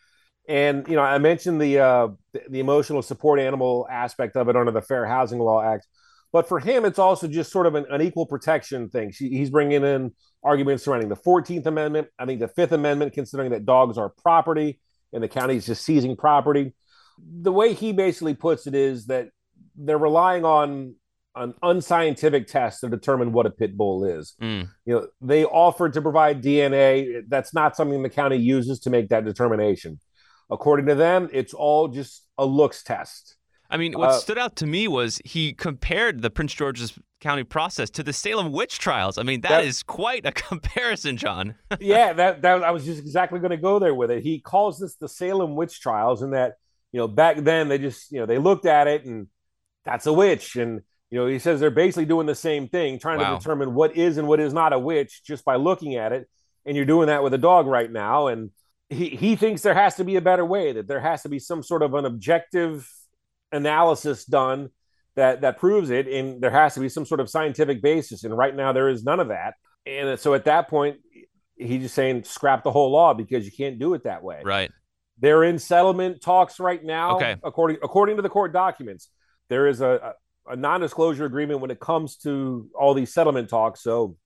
And 0.49 0.89
you 0.89 0.97
know, 0.97 1.03
I 1.03 1.19
mentioned 1.19 1.61
the 1.61 1.79
uh, 1.79 2.09
the, 2.33 2.59
emotional 2.61 3.03
support 3.03 3.39
animal 3.39 3.87
aspect 3.91 4.37
of 4.37 4.49
it 4.49 4.57
under 4.57 4.73
the 4.73 4.83
Fair 4.83 5.07
Housing 5.07 5.39
Law 5.39 5.63
Act, 5.63 5.87
but 6.33 6.49
for 6.49 6.59
him, 6.59 6.85
it's 6.85 6.99
also 6.99 7.29
just 7.29 7.53
sort 7.53 7.67
of 7.67 7.75
an, 7.75 7.85
an 7.91 8.01
equal 8.01 8.27
protection 8.27 8.89
thing. 8.89 9.13
She, 9.13 9.29
he's 9.29 9.51
bringing 9.51 9.85
in 9.85 10.13
arguments 10.43 10.85
surrounding 10.85 11.11
the 11.11 11.17
Fourteenth 11.17 11.67
Amendment. 11.67 12.09
I 12.19 12.25
think 12.25 12.41
the 12.41 12.49
Fifth 12.49 12.73
Amendment, 12.73 13.13
considering 13.13 13.51
that 13.51 13.67
dogs 13.67 13.99
are 13.99 14.09
property 14.09 14.81
and 15.13 15.23
the 15.23 15.29
county 15.29 15.57
is 15.57 15.67
just 15.67 15.85
seizing 15.85 16.17
property. 16.17 16.75
The 17.19 17.53
way 17.53 17.75
he 17.75 17.93
basically 17.93 18.35
puts 18.35 18.67
it 18.67 18.75
is 18.75 19.07
that 19.07 19.29
they're 19.77 19.99
relying 19.99 20.45
on 20.45 20.95
an 21.35 21.55
unscientific 21.63 22.47
test 22.47 22.81
to 22.81 22.89
determine 22.89 23.33
what 23.33 23.47
a 23.47 23.51
pit 23.51 23.77
bull 23.77 24.05
is. 24.05 24.35
Mm. 24.41 24.69
You 24.85 24.95
know, 24.95 25.07
they 25.21 25.45
offered 25.45 25.95
to 25.95 26.03
provide 26.03 26.43
DNA. 26.43 27.23
That's 27.29 27.55
not 27.55 27.77
something 27.77 28.03
the 28.03 28.11
county 28.11 28.37
uses 28.37 28.81
to 28.81 28.91
make 28.91 29.09
that 29.09 29.25
determination. 29.25 29.99
According 30.51 30.87
to 30.87 30.95
them, 30.95 31.31
it's 31.33 31.55
all 31.55 31.89
just 31.89 32.27
a 32.37 32.45
looks 32.45 32.83
test. 32.83 33.37
I 33.71 33.79
mean, 33.79 33.95
what 33.95 34.11
uh, 34.11 34.19
stood 34.19 34.37
out 34.37 34.57
to 34.57 34.67
me 34.67 34.87
was 34.87 35.19
he 35.25 35.55
compared 35.55 36.21
the 36.21 36.29
Prince 36.29 36.53
George's 36.53 36.99
County 37.23 37.43
process 37.43 37.89
to 37.91 38.03
the 38.03 38.13
Salem 38.13 38.53
witch 38.53 38.79
trials. 38.79 39.17
I 39.17 39.23
mean, 39.23 39.41
that, 39.41 39.49
that 39.49 39.65
is 39.65 39.83
quite 39.83 40.27
a 40.27 40.33
comparison, 40.33 41.17
John. 41.17 41.55
yeah, 41.81 42.13
that, 42.13 42.43
that 42.43 42.63
I 42.63 42.71
was 42.71 42.85
just 42.85 43.01
exactly 43.01 43.39
going 43.39 43.53
to 43.53 43.57
go 43.57 43.79
there 43.79 43.95
with 43.95 44.11
it. 44.11 44.23
He 44.23 44.41
calls 44.41 44.79
this 44.79 44.97
the 44.97 45.09
Salem 45.09 45.57
witch 45.57 45.81
trials, 45.81 46.21
and 46.21 46.35
that 46.35 46.57
you 46.93 47.01
know 47.01 47.09
back 47.09 47.39
then 47.39 47.69
they 47.69 47.79
just 47.79 48.13
you 48.13 48.21
know 48.21 48.27
they 48.27 48.37
looked 48.37 48.67
at 48.67 48.89
it 48.89 49.07
and 49.07 49.29
that's 49.87 50.05
a 50.07 50.13
witch, 50.13 50.57
and 50.57 50.83
you 51.13 51.19
know, 51.19 51.27
he 51.27 51.39
says 51.39 51.61
they're 51.61 51.71
basically 51.71 52.07
doing 52.07 52.27
the 52.27 52.35
same 52.35 52.69
thing, 52.69 52.99
trying 52.99 53.19
wow. 53.19 53.35
to 53.35 53.39
determine 53.39 53.75
what 53.75 53.95
is 53.99 54.17
and 54.17 54.27
what 54.27 54.41
is 54.41 54.55
not 54.55 54.73
a 54.73 54.79
witch 54.79 55.23
just 55.23 55.45
by 55.45 55.57
looking 55.57 55.95
at 55.97 56.11
it. 56.11 56.27
And 56.65 56.75
you're 56.75 56.87
doing 56.87 57.09
that 57.09 57.23
with 57.23 57.35
a 57.35 57.39
dog 57.39 57.67
right 57.67 57.93
now. 57.93 58.29
And 58.29 58.51
he, 58.89 59.11
he 59.11 59.37
thinks 59.37 59.61
there 59.61 59.75
has 59.75 59.97
to 59.97 60.05
be 60.05 60.17
a 60.17 60.23
better 60.23 60.45
way, 60.45 60.73
that 60.73 60.89
there 60.89 61.01
has 61.01 61.23
to 61.25 61.29
be 61.29 61.39
some 61.39 61.63
sort 61.63 61.83
of 61.83 61.93
an 61.93 62.07
objective 62.07 62.91
analysis 63.53 64.25
done 64.25 64.71
that 65.15 65.43
that 65.43 65.59
proves 65.59 65.91
it. 65.91 66.09
And 66.09 66.41
there 66.41 66.51
has 66.51 66.73
to 66.75 66.81
be 66.81 66.89
some 66.89 67.05
sort 67.05 67.21
of 67.21 67.29
scientific 67.29 67.83
basis. 67.83 68.25
And 68.25 68.35
right 68.35 68.57
now 68.57 68.73
there 68.73 68.89
is 68.89 69.05
none 69.05 69.21
of 69.21 69.29
that. 69.29 69.53
And 69.85 70.19
so 70.19 70.33
at 70.33 70.47
that 70.47 70.69
point, 70.69 70.97
he's 71.57 71.83
just 71.83 71.95
saying 71.95 72.25
scrap 72.25 72.65
the 72.65 72.71
whole 72.71 72.91
law 72.91 73.13
because 73.13 73.45
you 73.45 73.53
can't 73.53 73.79
do 73.79 73.93
it 73.93 74.05
that 74.05 74.23
way. 74.23 74.41
Right. 74.43 74.71
They're 75.19 75.45
in 75.45 75.59
settlement 75.59 76.23
talks 76.23 76.59
right 76.59 76.83
now. 76.83 77.17
Okay. 77.17 77.37
According 77.45 77.81
according 77.83 78.17
to 78.17 78.23
the 78.23 78.31
court 78.31 78.55
documents, 78.55 79.11
there 79.51 79.67
is 79.67 79.83
a, 79.83 80.15
a 80.47 80.57
non-disclosure 80.57 81.25
agreement 81.25 81.61
when 81.61 81.71
it 81.71 81.81
comes 81.81 82.17
to 82.19 82.69
all 82.75 82.95
these 82.95 83.13
settlement 83.13 83.49
talks. 83.49 83.83
So 83.83 84.17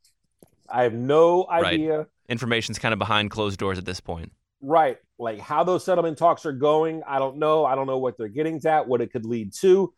I 0.68 0.82
have 0.82 0.94
no 0.94 1.46
idea. 1.48 1.98
Right. 1.98 2.06
Information's 2.28 2.78
kind 2.78 2.92
of 2.92 2.98
behind 2.98 3.30
closed 3.30 3.58
doors 3.58 3.78
at 3.78 3.84
this 3.84 4.00
point. 4.00 4.32
Right. 4.60 4.98
Like 5.18 5.38
how 5.38 5.64
those 5.64 5.84
settlement 5.84 6.18
talks 6.18 6.44
are 6.46 6.52
going, 6.52 7.02
I 7.06 7.18
don't 7.18 7.38
know. 7.38 7.64
I 7.64 7.74
don't 7.74 7.86
know 7.86 7.98
what 7.98 8.16
they're 8.18 8.28
getting 8.28 8.60
at, 8.66 8.88
what 8.88 9.00
it 9.00 9.12
could 9.12 9.24
lead 9.24 9.52
to. 9.60 9.92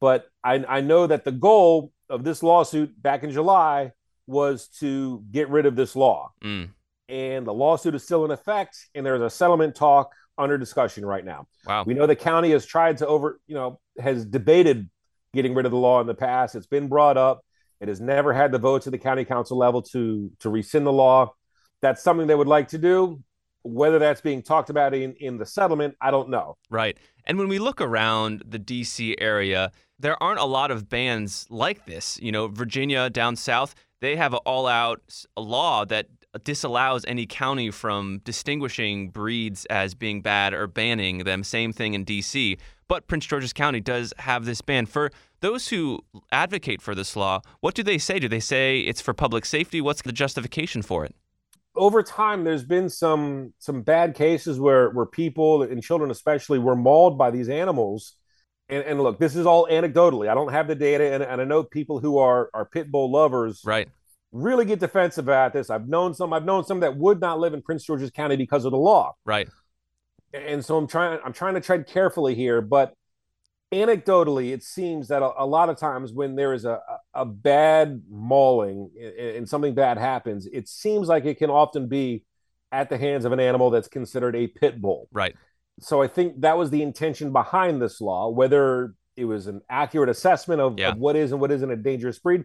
But 0.00 0.26
I, 0.44 0.64
I 0.68 0.80
know 0.80 1.06
that 1.06 1.24
the 1.24 1.32
goal 1.32 1.92
of 2.08 2.24
this 2.24 2.42
lawsuit 2.42 3.00
back 3.00 3.22
in 3.22 3.30
July 3.30 3.92
was 4.26 4.68
to 4.80 5.24
get 5.30 5.48
rid 5.48 5.66
of 5.66 5.76
this 5.76 5.96
law. 5.96 6.32
Mm. 6.44 6.70
And 7.08 7.46
the 7.46 7.54
lawsuit 7.54 7.94
is 7.94 8.02
still 8.04 8.24
in 8.24 8.30
effect, 8.30 8.76
and 8.94 9.04
there's 9.04 9.20
a 9.20 9.28
settlement 9.28 9.74
talk 9.74 10.12
under 10.38 10.56
discussion 10.56 11.04
right 11.04 11.24
now. 11.24 11.46
Wow. 11.66 11.84
We 11.84 11.94
know 11.94 12.06
the 12.06 12.16
county 12.16 12.52
has 12.52 12.64
tried 12.64 12.98
to 12.98 13.06
over, 13.06 13.40
you 13.46 13.54
know, 13.54 13.80
has 13.98 14.24
debated 14.24 14.88
getting 15.32 15.54
rid 15.54 15.66
of 15.66 15.72
the 15.72 15.78
law 15.78 16.00
in 16.00 16.06
the 16.06 16.14
past. 16.14 16.54
It's 16.54 16.66
been 16.66 16.88
brought 16.88 17.16
up. 17.16 17.44
It 17.80 17.88
has 17.88 18.00
never 18.00 18.32
had 18.32 18.52
the 18.52 18.58
votes 18.58 18.86
at 18.86 18.92
the 18.92 18.98
county 18.98 19.24
council 19.24 19.58
level 19.58 19.82
to 19.82 20.30
to 20.40 20.50
rescind 20.50 20.86
the 20.86 20.92
law. 20.92 21.34
That's 21.80 22.02
something 22.02 22.26
they 22.26 22.34
would 22.34 22.48
like 22.48 22.68
to 22.68 22.78
do. 22.78 23.22
Whether 23.64 23.98
that's 23.98 24.20
being 24.20 24.42
talked 24.42 24.70
about 24.70 24.92
in, 24.92 25.14
in 25.14 25.38
the 25.38 25.46
settlement, 25.46 25.94
I 26.00 26.10
don't 26.10 26.30
know. 26.30 26.56
Right. 26.68 26.96
And 27.26 27.38
when 27.38 27.48
we 27.48 27.60
look 27.60 27.80
around 27.80 28.42
the 28.46 28.58
DC 28.58 29.14
area, 29.18 29.70
there 29.98 30.20
aren't 30.20 30.40
a 30.40 30.44
lot 30.44 30.72
of 30.72 30.88
bans 30.88 31.46
like 31.48 31.86
this. 31.86 32.18
You 32.20 32.32
know, 32.32 32.48
Virginia 32.48 33.08
down 33.08 33.36
south, 33.36 33.76
they 34.00 34.16
have 34.16 34.32
an 34.32 34.40
all 34.44 34.66
out 34.66 35.24
law 35.36 35.84
that 35.84 36.08
disallows 36.44 37.04
any 37.06 37.26
county 37.26 37.70
from 37.70 38.20
distinguishing 38.24 39.08
breeds 39.08 39.64
as 39.66 39.94
being 39.94 40.22
bad 40.22 40.54
or 40.54 40.66
banning 40.66 41.18
them. 41.18 41.44
Same 41.44 41.72
thing 41.72 41.94
in 41.94 42.04
DC. 42.04 42.58
But 42.88 43.06
Prince 43.06 43.26
George's 43.26 43.52
County 43.52 43.80
does 43.80 44.12
have 44.18 44.44
this 44.44 44.60
ban. 44.60 44.86
For 44.86 45.10
those 45.40 45.68
who 45.68 46.00
advocate 46.30 46.82
for 46.82 46.94
this 46.94 47.16
law, 47.16 47.40
what 47.60 47.74
do 47.74 47.82
they 47.82 47.98
say? 47.98 48.18
Do 48.18 48.28
they 48.28 48.40
say 48.40 48.80
it's 48.80 49.00
for 49.00 49.14
public 49.14 49.44
safety? 49.44 49.80
What's 49.80 50.02
the 50.02 50.12
justification 50.12 50.82
for 50.82 51.04
it? 51.04 51.14
over 51.74 52.02
time 52.02 52.44
there's 52.44 52.64
been 52.64 52.88
some 52.88 53.52
some 53.58 53.82
bad 53.82 54.14
cases 54.14 54.60
where 54.60 54.90
where 54.90 55.06
people 55.06 55.62
and 55.62 55.82
children 55.82 56.10
especially 56.10 56.58
were 56.58 56.76
mauled 56.76 57.16
by 57.16 57.30
these 57.30 57.48
animals 57.48 58.16
and, 58.68 58.84
and 58.84 59.00
look 59.00 59.18
this 59.18 59.34
is 59.34 59.46
all 59.46 59.66
anecdotally 59.68 60.28
i 60.28 60.34
don't 60.34 60.52
have 60.52 60.68
the 60.68 60.74
data 60.74 61.12
and, 61.14 61.22
and 61.22 61.40
i 61.40 61.44
know 61.44 61.62
people 61.62 61.98
who 61.98 62.18
are 62.18 62.50
are 62.52 62.66
pit 62.66 62.90
bull 62.90 63.10
lovers 63.10 63.62
right 63.64 63.88
really 64.32 64.64
get 64.64 64.80
defensive 64.80 65.26
about 65.26 65.52
this 65.52 65.70
i've 65.70 65.88
known 65.88 66.14
some 66.14 66.32
i've 66.32 66.44
known 66.44 66.64
some 66.64 66.80
that 66.80 66.96
would 66.96 67.20
not 67.20 67.38
live 67.38 67.54
in 67.54 67.62
prince 67.62 67.84
george's 67.84 68.10
county 68.10 68.36
because 68.36 68.64
of 68.64 68.72
the 68.72 68.78
law 68.78 69.14
right 69.24 69.48
and 70.32 70.64
so 70.64 70.76
i'm 70.76 70.86
trying 70.86 71.18
i'm 71.24 71.32
trying 71.32 71.54
to 71.54 71.60
tread 71.60 71.86
carefully 71.86 72.34
here 72.34 72.60
but 72.60 72.94
anecdotally, 73.72 74.52
it 74.52 74.62
seems 74.62 75.08
that 75.08 75.22
a, 75.22 75.42
a, 75.42 75.46
lot 75.46 75.68
of 75.70 75.78
times 75.78 76.12
when 76.12 76.36
there 76.36 76.52
is 76.52 76.64
a, 76.64 76.80
a 77.14 77.24
bad 77.24 78.02
mauling 78.08 78.90
and, 79.18 79.48
something 79.48 79.74
bad 79.74 79.98
happens, 79.98 80.46
it 80.46 80.68
seems 80.68 81.08
like 81.08 81.24
it 81.24 81.38
can 81.38 81.50
often 81.50 81.88
be 81.88 82.24
at 82.70 82.90
the 82.90 82.98
hands 82.98 83.24
of 83.24 83.32
an 83.32 83.40
animal 83.40 83.70
that's 83.70 83.88
considered 83.88 84.36
a 84.36 84.46
pit 84.46 84.80
bull. 84.80 85.08
Right. 85.10 85.34
So 85.80 86.02
I 86.02 86.06
think 86.06 86.42
that 86.42 86.58
was 86.58 86.70
the 86.70 86.82
intention 86.82 87.32
behind 87.32 87.80
this 87.80 88.00
law. 88.00 88.28
Whether 88.28 88.94
it 89.16 89.24
was 89.24 89.46
an 89.46 89.62
accurate 89.68 90.10
assessment 90.10 90.60
of, 90.60 90.78
yeah. 90.78 90.90
of 90.90 90.98
what 90.98 91.16
is 91.16 91.32
and 91.32 91.40
what 91.40 91.50
isn't 91.50 91.70
a 91.70 91.76
dangerous 91.76 92.18
breed, 92.18 92.44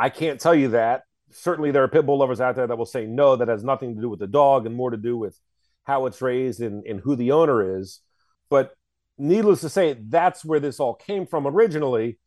I 0.00 0.08
can't 0.08 0.40
tell 0.40 0.54
you 0.54 0.68
that. 0.68 1.02
Certainly, 1.30 1.72
there 1.72 1.84
are 1.84 1.88
pit 1.88 2.06
bull 2.06 2.18
lovers 2.18 2.40
out 2.40 2.56
there 2.56 2.66
that 2.66 2.78
will 2.78 2.86
say 2.86 3.06
no, 3.06 3.36
that 3.36 3.48
has 3.48 3.62
nothing 3.62 3.94
to 3.94 4.00
do 4.00 4.08
with 4.08 4.18
the 4.18 4.26
dog 4.26 4.64
and 4.64 4.74
more 4.74 4.90
to 4.90 4.96
do 4.96 5.16
with 5.16 5.38
how 5.84 6.06
it's 6.06 6.22
raised 6.22 6.60
and, 6.60 6.84
and 6.86 7.00
who 7.00 7.14
the 7.14 7.32
owner 7.32 7.78
is. 7.78 8.00
But 8.48 8.72
needless 9.18 9.60
to 9.60 9.68
say, 9.68 9.96
that's 10.08 10.42
where 10.42 10.58
this 10.58 10.80
all 10.80 10.94
came 10.94 11.26
from 11.26 11.46
originally. 11.46 12.18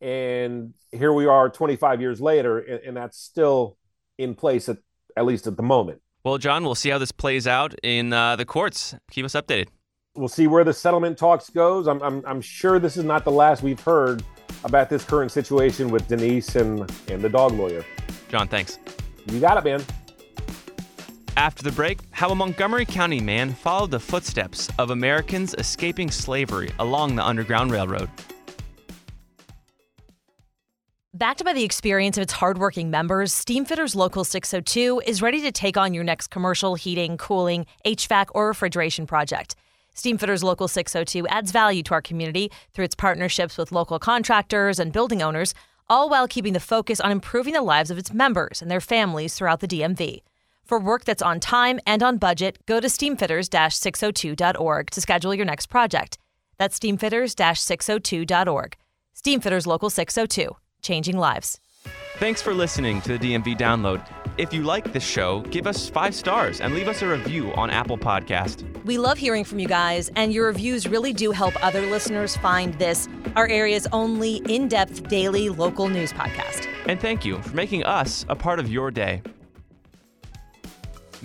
And 0.00 0.74
here 0.92 1.12
we 1.12 1.26
are 1.26 1.50
25 1.50 2.00
years 2.00 2.20
later, 2.20 2.60
and, 2.60 2.80
and 2.84 2.96
that's 2.96 3.18
still 3.18 3.76
in 4.18 4.36
place 4.36 4.68
at, 4.68 4.78
at 5.16 5.26
least 5.26 5.48
at 5.48 5.56
the 5.56 5.64
moment. 5.64 6.00
Well, 6.24 6.38
John, 6.38 6.64
we'll 6.64 6.76
see 6.76 6.90
how 6.90 6.98
this 6.98 7.12
plays 7.12 7.48
out 7.48 7.74
in 7.82 8.12
uh, 8.12 8.36
the 8.36 8.44
courts. 8.44 8.94
Keep 9.10 9.24
us 9.24 9.34
updated. 9.34 9.66
We'll 10.16 10.28
see 10.28 10.46
where 10.46 10.64
the 10.64 10.72
settlement 10.72 11.18
talks 11.18 11.50
goes. 11.50 11.86
I'm, 11.86 12.02
I'm, 12.02 12.24
I'm 12.26 12.40
sure 12.40 12.78
this 12.78 12.96
is 12.96 13.04
not 13.04 13.24
the 13.24 13.30
last 13.30 13.62
we've 13.62 13.80
heard 13.80 14.22
about 14.64 14.88
this 14.88 15.04
current 15.04 15.30
situation 15.30 15.90
with 15.90 16.08
Denise 16.08 16.56
and, 16.56 16.90
and 17.08 17.22
the 17.22 17.28
dog 17.28 17.52
lawyer. 17.52 17.84
John, 18.30 18.48
thanks. 18.48 18.78
You 19.26 19.40
got 19.40 19.58
it, 19.58 19.64
man. 19.64 19.84
After 21.36 21.62
the 21.62 21.72
break, 21.72 21.98
how 22.12 22.30
a 22.30 22.34
Montgomery 22.34 22.86
County 22.86 23.20
man 23.20 23.52
followed 23.52 23.90
the 23.90 24.00
footsteps 24.00 24.70
of 24.78 24.88
Americans 24.88 25.54
escaping 25.58 26.10
slavery 26.10 26.72
along 26.78 27.16
the 27.16 27.24
Underground 27.24 27.70
Railroad. 27.70 28.08
Backed 31.12 31.44
by 31.44 31.52
the 31.52 31.64
experience 31.64 32.16
of 32.16 32.22
its 32.22 32.32
hardworking 32.32 32.90
members, 32.90 33.32
Steamfitters 33.32 33.94
Local 33.94 34.24
602 34.24 35.02
is 35.06 35.20
ready 35.20 35.42
to 35.42 35.52
take 35.52 35.76
on 35.76 35.92
your 35.92 36.04
next 36.04 36.28
commercial 36.28 36.74
heating, 36.74 37.16
cooling, 37.18 37.66
HVAC, 37.84 38.26
or 38.34 38.48
refrigeration 38.48 39.06
project. 39.06 39.56
Steamfitters 39.96 40.44
Local 40.44 40.68
602 40.68 41.26
adds 41.28 41.50
value 41.50 41.82
to 41.84 41.94
our 41.94 42.02
community 42.02 42.52
through 42.74 42.84
its 42.84 42.94
partnerships 42.94 43.56
with 43.56 43.72
local 43.72 43.98
contractors 43.98 44.78
and 44.78 44.92
building 44.92 45.22
owners, 45.22 45.54
all 45.88 46.10
while 46.10 46.28
keeping 46.28 46.52
the 46.52 46.60
focus 46.60 47.00
on 47.00 47.10
improving 47.10 47.54
the 47.54 47.62
lives 47.62 47.90
of 47.90 47.96
its 47.96 48.12
members 48.12 48.60
and 48.60 48.70
their 48.70 48.80
families 48.80 49.34
throughout 49.34 49.60
the 49.60 49.68
DMV. 49.68 50.20
For 50.64 50.78
work 50.78 51.04
that's 51.04 51.22
on 51.22 51.40
time 51.40 51.80
and 51.86 52.02
on 52.02 52.18
budget, 52.18 52.58
go 52.66 52.78
to 52.78 52.88
steamfitters-602.org 52.88 54.90
to 54.90 55.00
schedule 55.00 55.34
your 55.34 55.46
next 55.46 55.66
project. 55.66 56.18
That's 56.58 56.78
steamfitters-602.org. 56.78 58.76
Steamfitters 59.16 59.66
Local 59.66 59.88
602, 59.88 60.56
changing 60.82 61.16
lives. 61.16 61.58
Thanks 62.18 62.42
for 62.42 62.52
listening 62.52 63.00
to 63.02 63.16
the 63.16 63.18
DMV 63.18 63.56
Download. 63.56 64.04
If 64.38 64.52
you 64.52 64.62
like 64.64 64.92
this 64.92 65.02
show, 65.02 65.40
give 65.50 65.66
us 65.66 65.88
five 65.88 66.14
stars 66.14 66.60
and 66.60 66.74
leave 66.74 66.88
us 66.88 67.00
a 67.00 67.06
review 67.06 67.54
on 67.54 67.70
Apple 67.70 67.96
Podcast. 67.96 68.66
We 68.84 68.98
love 68.98 69.16
hearing 69.16 69.44
from 69.44 69.58
you 69.58 69.66
guys, 69.66 70.10
and 70.14 70.30
your 70.30 70.48
reviews 70.48 70.86
really 70.86 71.14
do 71.14 71.30
help 71.30 71.54
other 71.64 71.86
listeners 71.86 72.36
find 72.36 72.74
this, 72.74 73.08
our 73.34 73.48
area's 73.48 73.86
only 73.92 74.42
in-depth 74.46 75.08
daily 75.08 75.48
local 75.48 75.88
news 75.88 76.12
podcast. 76.12 76.68
And 76.86 77.00
thank 77.00 77.24
you 77.24 77.40
for 77.40 77.56
making 77.56 77.84
us 77.84 78.26
a 78.28 78.36
part 78.36 78.60
of 78.60 78.70
your 78.70 78.90
day. 78.90 79.22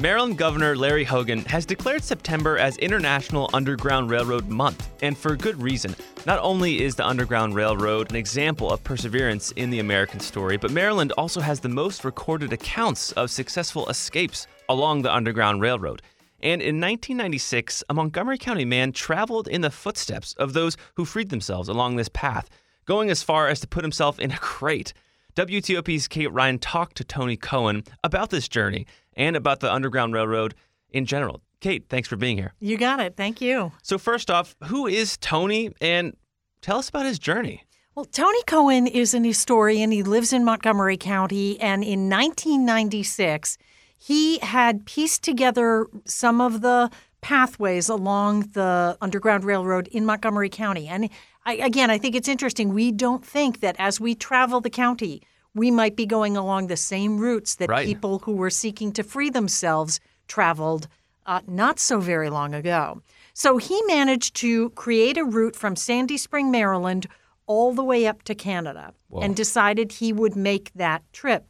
Maryland 0.01 0.35
Governor 0.35 0.75
Larry 0.75 1.03
Hogan 1.03 1.45
has 1.45 1.63
declared 1.63 2.03
September 2.03 2.57
as 2.57 2.75
International 2.77 3.51
Underground 3.53 4.09
Railroad 4.09 4.49
Month, 4.49 4.89
and 5.03 5.15
for 5.15 5.35
good 5.35 5.61
reason. 5.61 5.95
Not 6.25 6.39
only 6.39 6.81
is 6.81 6.95
the 6.95 7.05
Underground 7.05 7.53
Railroad 7.53 8.09
an 8.09 8.15
example 8.15 8.71
of 8.71 8.83
perseverance 8.83 9.51
in 9.51 9.69
the 9.69 9.77
American 9.77 10.19
story, 10.19 10.57
but 10.57 10.71
Maryland 10.71 11.11
also 11.19 11.39
has 11.39 11.59
the 11.59 11.69
most 11.69 12.03
recorded 12.03 12.51
accounts 12.51 13.11
of 13.11 13.29
successful 13.29 13.87
escapes 13.89 14.47
along 14.69 15.03
the 15.03 15.13
Underground 15.13 15.61
Railroad. 15.61 16.01
And 16.41 16.63
in 16.63 16.81
1996, 16.81 17.83
a 17.87 17.93
Montgomery 17.93 18.39
County 18.39 18.65
man 18.65 18.93
traveled 18.93 19.47
in 19.47 19.61
the 19.61 19.69
footsteps 19.69 20.33
of 20.33 20.53
those 20.53 20.77
who 20.95 21.05
freed 21.05 21.29
themselves 21.29 21.69
along 21.69 21.97
this 21.97 22.09
path, 22.09 22.49
going 22.85 23.11
as 23.11 23.21
far 23.21 23.49
as 23.49 23.59
to 23.59 23.67
put 23.67 23.83
himself 23.83 24.19
in 24.19 24.31
a 24.31 24.37
crate. 24.37 24.93
WTOP's 25.35 26.07
Kate 26.07 26.31
Ryan 26.33 26.59
talked 26.59 26.97
to 26.97 27.03
Tony 27.03 27.37
Cohen 27.37 27.83
about 28.03 28.31
this 28.31 28.49
journey 28.49 28.87
and 29.15 29.35
about 29.35 29.59
the 29.59 29.71
Underground 29.71 30.13
Railroad 30.13 30.55
in 30.89 31.05
general. 31.05 31.41
Kate, 31.59 31.85
thanks 31.89 32.09
for 32.09 32.15
being 32.15 32.37
here. 32.37 32.53
You 32.59 32.77
got 32.77 32.99
it. 32.99 33.15
Thank 33.15 33.39
you. 33.39 33.71
So, 33.83 33.97
first 33.97 34.31
off, 34.31 34.55
who 34.65 34.87
is 34.87 35.17
Tony 35.17 35.71
and 35.79 36.15
tell 36.61 36.79
us 36.79 36.89
about 36.89 37.05
his 37.05 37.19
journey? 37.19 37.63
Well, 37.93 38.05
Tony 38.05 38.41
Cohen 38.43 38.87
is 38.87 39.13
an 39.13 39.23
historian. 39.23 39.91
He 39.91 40.01
lives 40.01 40.31
in 40.31 40.45
Montgomery 40.45 40.97
County. 40.97 41.59
And 41.59 41.83
in 41.83 42.09
1996, 42.09 43.57
he 43.97 44.39
had 44.39 44.85
pieced 44.85 45.23
together 45.23 45.85
some 46.05 46.41
of 46.41 46.61
the 46.61 46.89
pathways 47.19 47.89
along 47.89 48.51
the 48.53 48.97
Underground 49.01 49.43
Railroad 49.43 49.87
in 49.89 50.05
Montgomery 50.05 50.49
County. 50.49 50.87
And 50.87 51.09
I, 51.45 51.55
again, 51.55 51.91
I 51.91 51.97
think 51.97 52.15
it's 52.15 52.27
interesting. 52.27 52.73
We 52.73 52.91
don't 52.91 53.25
think 53.25 53.59
that 53.59 53.75
as 53.77 53.99
we 53.99 54.15
travel 54.15 54.61
the 54.61 54.69
county, 54.69 55.21
we 55.53 55.71
might 55.71 55.95
be 55.95 56.05
going 56.05 56.37
along 56.37 56.67
the 56.67 56.77
same 56.77 57.17
routes 57.17 57.55
that 57.55 57.69
right. 57.69 57.85
people 57.85 58.19
who 58.19 58.33
were 58.33 58.49
seeking 58.49 58.91
to 58.93 59.03
free 59.03 59.29
themselves 59.29 59.99
traveled 60.27 60.87
uh, 61.25 61.41
not 61.47 61.79
so 61.79 61.99
very 61.99 62.29
long 62.29 62.53
ago. 62.53 63.01
So 63.33 63.57
he 63.57 63.81
managed 63.83 64.35
to 64.37 64.69
create 64.71 65.17
a 65.17 65.23
route 65.23 65.55
from 65.55 65.75
Sandy 65.75 66.17
Spring, 66.17 66.51
Maryland, 66.51 67.07
all 67.45 67.73
the 67.73 67.83
way 67.83 68.07
up 68.07 68.23
to 68.23 68.35
Canada 68.35 68.93
Whoa. 69.09 69.21
and 69.21 69.35
decided 69.35 69.91
he 69.91 70.13
would 70.13 70.35
make 70.35 70.71
that 70.73 71.03
trip. 71.11 71.45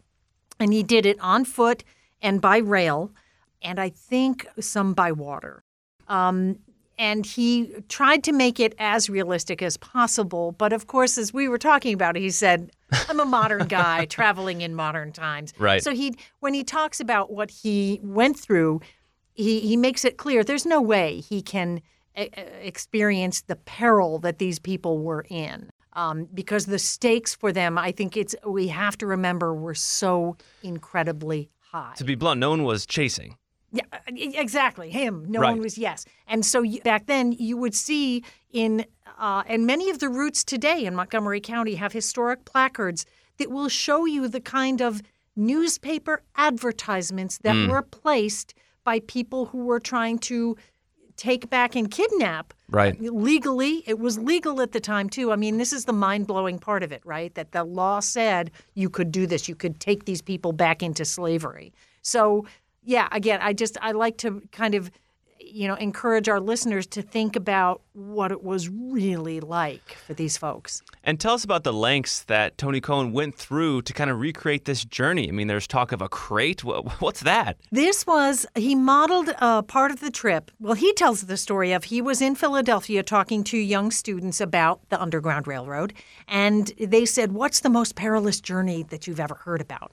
And 0.59 0.73
he 0.73 0.83
did 0.83 1.05
it 1.05 1.19
on 1.19 1.45
foot 1.45 1.83
and 2.21 2.39
by 2.41 2.57
rail, 2.57 3.11
and 3.61 3.79
I 3.79 3.89
think 3.89 4.47
some 4.59 4.93
by 4.93 5.11
water. 5.11 5.63
Um, 6.07 6.59
and 7.01 7.25
he 7.25 7.73
tried 7.89 8.23
to 8.23 8.31
make 8.31 8.59
it 8.59 8.75
as 8.77 9.09
realistic 9.09 9.63
as 9.63 9.75
possible. 9.75 10.51
But 10.51 10.71
of 10.71 10.85
course, 10.85 11.17
as 11.17 11.33
we 11.33 11.47
were 11.47 11.57
talking 11.57 11.95
about, 11.95 12.15
it, 12.15 12.19
he 12.19 12.29
said, 12.29 12.69
I'm 13.09 13.19
a 13.19 13.25
modern 13.25 13.67
guy 13.67 14.05
traveling 14.09 14.61
in 14.61 14.75
modern 14.75 15.11
times. 15.11 15.51
Right. 15.57 15.83
So 15.83 15.95
he, 15.95 16.15
when 16.41 16.53
he 16.53 16.63
talks 16.63 16.99
about 16.99 17.33
what 17.33 17.49
he 17.49 17.99
went 18.03 18.37
through, 18.37 18.81
he, 19.33 19.61
he 19.61 19.77
makes 19.77 20.05
it 20.05 20.17
clear 20.17 20.43
there's 20.43 20.67
no 20.67 20.79
way 20.79 21.21
he 21.21 21.41
can 21.41 21.81
a- 22.15 22.67
experience 22.67 23.41
the 23.41 23.55
peril 23.55 24.19
that 24.19 24.37
these 24.37 24.59
people 24.59 24.99
were 24.99 25.25
in. 25.27 25.71
Um, 25.93 26.27
because 26.31 26.67
the 26.67 26.77
stakes 26.77 27.33
for 27.33 27.51
them, 27.51 27.79
I 27.79 27.91
think 27.91 28.15
it's 28.15 28.35
we 28.45 28.67
have 28.67 28.95
to 28.99 29.07
remember, 29.07 29.55
were 29.55 29.73
so 29.73 30.37
incredibly 30.61 31.49
high. 31.71 31.93
To 31.97 32.03
be 32.03 32.13
blunt, 32.13 32.39
no 32.39 32.51
one 32.51 32.63
was 32.63 32.85
chasing. 32.85 33.37
Yeah, 33.71 33.83
uh, 33.93 33.99
exactly. 34.13 34.89
Him. 34.89 35.25
No 35.29 35.39
right. 35.39 35.51
one 35.51 35.61
was 35.61 35.77
yes. 35.77 36.05
And 36.27 36.45
so 36.45 36.63
back 36.83 37.05
then, 37.05 37.31
you 37.31 37.57
would 37.57 37.75
see 37.75 38.23
in 38.51 38.85
uh, 39.17 39.43
and 39.47 39.65
many 39.65 39.89
of 39.89 39.99
the 39.99 40.09
routes 40.09 40.43
today 40.43 40.85
in 40.85 40.95
Montgomery 40.95 41.41
County 41.41 41.75
have 41.75 41.93
historic 41.93 42.43
placards 42.45 43.05
that 43.37 43.49
will 43.49 43.69
show 43.69 44.05
you 44.05 44.27
the 44.27 44.41
kind 44.41 44.81
of 44.81 45.01
newspaper 45.35 46.21
advertisements 46.35 47.37
that 47.39 47.55
mm. 47.55 47.69
were 47.69 47.81
placed 47.81 48.53
by 48.83 48.99
people 49.01 49.45
who 49.45 49.65
were 49.65 49.79
trying 49.79 50.19
to 50.19 50.57
take 51.15 51.49
back 51.49 51.75
and 51.75 51.91
kidnap. 51.91 52.53
Right. 52.69 52.99
Legally, 52.99 53.83
it 53.85 53.99
was 53.99 54.17
legal 54.17 54.59
at 54.59 54.71
the 54.71 54.79
time 54.79 55.07
too. 55.07 55.31
I 55.31 55.35
mean, 55.35 55.59
this 55.59 55.71
is 55.71 55.85
the 55.85 55.93
mind-blowing 55.93 56.57
part 56.59 56.83
of 56.83 56.91
it, 56.91 57.01
right? 57.05 57.33
That 57.35 57.51
the 57.51 57.63
law 57.63 57.99
said 57.99 58.49
you 58.73 58.89
could 58.89 59.11
do 59.11 59.27
this. 59.27 59.47
You 59.47 59.55
could 59.55 59.79
take 59.79 60.05
these 60.05 60.21
people 60.21 60.51
back 60.51 60.81
into 60.81 61.05
slavery. 61.05 61.73
So 62.01 62.45
yeah, 62.83 63.07
again, 63.11 63.39
I 63.41 63.53
just 63.53 63.77
I 63.81 63.91
like 63.91 64.17
to 64.17 64.41
kind 64.51 64.75
of 64.75 64.91
you 65.43 65.67
know 65.67 65.75
encourage 65.75 66.29
our 66.29 66.39
listeners 66.39 66.87
to 66.87 67.01
think 67.01 67.35
about 67.35 67.81
what 67.93 68.31
it 68.31 68.43
was 68.43 68.69
really 68.69 69.39
like 69.39 69.97
for 70.05 70.13
these 70.13 70.37
folks. 70.37 70.81
And 71.03 71.19
tell 71.19 71.33
us 71.33 71.43
about 71.43 71.63
the 71.63 71.73
lengths 71.73 72.23
that 72.23 72.57
Tony 72.57 72.79
Cohen 72.79 73.11
went 73.11 73.35
through 73.35 73.81
to 73.83 73.93
kind 73.93 74.09
of 74.09 74.19
recreate 74.19 74.65
this 74.65 74.85
journey. 74.85 75.27
I 75.27 75.31
mean, 75.31 75.47
there's 75.47 75.67
talk 75.67 75.91
of 75.91 76.01
a 76.01 76.09
crate. 76.09 76.63
What's 76.63 77.21
that? 77.21 77.57
This 77.71 78.07
was 78.07 78.45
he 78.55 78.75
modeled 78.75 79.33
a 79.39 79.63
part 79.63 79.91
of 79.91 79.99
the 79.99 80.11
trip. 80.11 80.51
Well, 80.59 80.73
he 80.73 80.93
tells 80.93 81.23
the 81.23 81.37
story 81.37 81.71
of 81.73 81.85
he 81.85 82.01
was 82.01 82.21
in 82.21 82.35
Philadelphia 82.35 83.03
talking 83.03 83.43
to 83.45 83.57
young 83.57 83.91
students 83.91 84.39
about 84.39 84.89
the 84.89 85.01
Underground 85.01 85.47
Railroad, 85.47 85.93
and 86.27 86.71
they 86.79 87.05
said, 87.05 87.33
"What's 87.33 87.59
the 87.59 87.69
most 87.69 87.95
perilous 87.95 88.39
journey 88.39 88.83
that 88.83 89.07
you've 89.07 89.19
ever 89.19 89.35
heard 89.35 89.61
about?" 89.61 89.91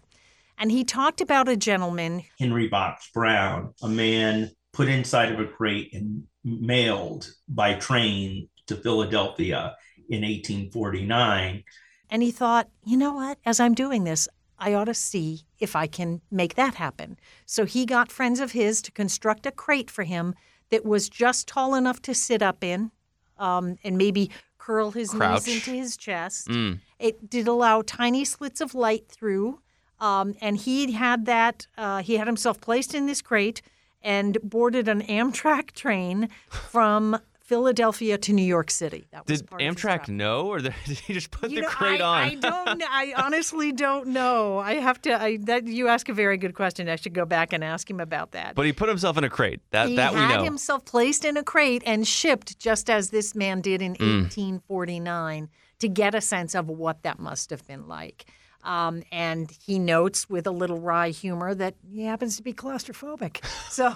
And 0.58 0.70
he 0.70 0.84
talked 0.84 1.20
about 1.20 1.48
a 1.48 1.56
gentleman, 1.56 2.24
Henry 2.38 2.68
Box 2.68 3.10
Brown, 3.14 3.74
a 3.82 3.88
man 3.88 4.50
put 4.72 4.88
inside 4.88 5.32
of 5.32 5.40
a 5.40 5.46
crate 5.46 5.94
and 5.94 6.24
mailed 6.44 7.30
by 7.48 7.74
train 7.74 8.48
to 8.66 8.76
Philadelphia 8.76 9.76
in 10.08 10.22
1849. 10.22 11.64
And 12.10 12.22
he 12.22 12.30
thought, 12.30 12.68
you 12.84 12.96
know 12.96 13.12
what? 13.12 13.38
As 13.44 13.60
I'm 13.60 13.74
doing 13.74 14.04
this, 14.04 14.28
I 14.58 14.74
ought 14.74 14.86
to 14.86 14.94
see 14.94 15.42
if 15.58 15.76
I 15.76 15.86
can 15.86 16.20
make 16.30 16.54
that 16.56 16.74
happen. 16.74 17.18
So 17.46 17.64
he 17.64 17.86
got 17.86 18.10
friends 18.10 18.40
of 18.40 18.52
his 18.52 18.82
to 18.82 18.92
construct 18.92 19.46
a 19.46 19.52
crate 19.52 19.90
for 19.90 20.04
him 20.04 20.34
that 20.70 20.84
was 20.84 21.08
just 21.08 21.46
tall 21.46 21.74
enough 21.74 22.02
to 22.02 22.14
sit 22.14 22.42
up 22.42 22.64
in 22.64 22.90
um, 23.38 23.76
and 23.84 23.96
maybe 23.96 24.30
curl 24.58 24.90
his 24.90 25.10
Crouch. 25.10 25.46
knees 25.46 25.56
into 25.56 25.70
his 25.70 25.96
chest. 25.96 26.48
Mm. 26.48 26.80
It 26.98 27.30
did 27.30 27.46
allow 27.46 27.82
tiny 27.82 28.24
slits 28.24 28.60
of 28.60 28.74
light 28.74 29.08
through. 29.08 29.60
Um, 30.00 30.34
and 30.40 30.56
he 30.56 30.92
had 30.92 31.26
that, 31.26 31.66
uh, 31.76 32.02
he 32.02 32.16
had 32.16 32.26
himself 32.26 32.60
placed 32.60 32.94
in 32.94 33.06
this 33.06 33.20
crate 33.22 33.62
and 34.02 34.38
boarded 34.42 34.86
an 34.88 35.02
Amtrak 35.02 35.72
train 35.72 36.28
from 36.48 37.18
Philadelphia 37.40 38.18
to 38.18 38.32
New 38.34 38.44
York 38.44 38.70
City. 38.70 39.08
That 39.10 39.26
was 39.26 39.40
Did 39.40 39.50
Amtrak 39.52 40.08
know, 40.08 40.48
or 40.48 40.58
did 40.60 40.72
he 40.74 41.14
just 41.14 41.30
put 41.30 41.50
You 41.50 41.56
the 41.56 41.62
know, 41.62 41.68
crate 41.68 42.00
I, 42.02 42.04
on? 42.04 42.28
I 42.28 42.34
don't. 42.34 42.82
I 42.86 43.14
honestly 43.16 43.72
don't 43.72 44.08
know. 44.08 44.58
I 44.58 44.74
have 44.74 45.00
to. 45.02 45.20
I, 45.20 45.38
that 45.44 45.66
you 45.66 45.88
ask 45.88 46.08
a 46.10 46.12
very 46.12 46.36
good 46.36 46.54
question. 46.54 46.88
I 46.90 46.96
should 46.96 47.14
go 47.14 47.24
back 47.24 47.54
and 47.54 47.64
ask 47.64 47.88
him 47.90 48.00
about 48.00 48.32
that. 48.32 48.54
but 48.54 48.66
he 48.66 48.72
put 48.74 48.88
himself 48.90 49.16
in 49.16 49.24
a 49.24 49.30
crate. 49.30 49.60
That 49.70 49.88
he 49.88 49.96
that 49.96 50.12
we 50.12 50.20
know. 50.20 50.26
He 50.26 50.32
had 50.34 50.44
himself 50.44 50.84
placed 50.84 51.24
in 51.24 51.38
a 51.38 51.42
crate 51.42 51.82
and 51.86 52.06
shipped, 52.06 52.58
just 52.58 52.90
as 52.90 53.08
this 53.10 53.34
man 53.34 53.62
did 53.62 53.80
in 53.80 53.94
Mm. 53.94 54.24
1849, 54.24 55.48
to 55.80 55.88
get 55.88 56.14
a 56.14 56.20
sense 56.20 56.54
of 56.54 56.68
what 56.68 57.02
that 57.02 57.18
must 57.18 57.50
have 57.50 57.66
been 57.66 57.88
like. 57.88 58.26
Um, 58.68 59.02
and 59.10 59.50
he 59.66 59.78
notes 59.78 60.28
with 60.28 60.46
a 60.46 60.50
little 60.50 60.78
wry 60.78 61.08
humor 61.08 61.54
that 61.54 61.74
he 61.90 62.02
happens 62.04 62.36
to 62.36 62.42
be 62.42 62.52
claustrophobic. 62.52 63.42
So 63.70 63.94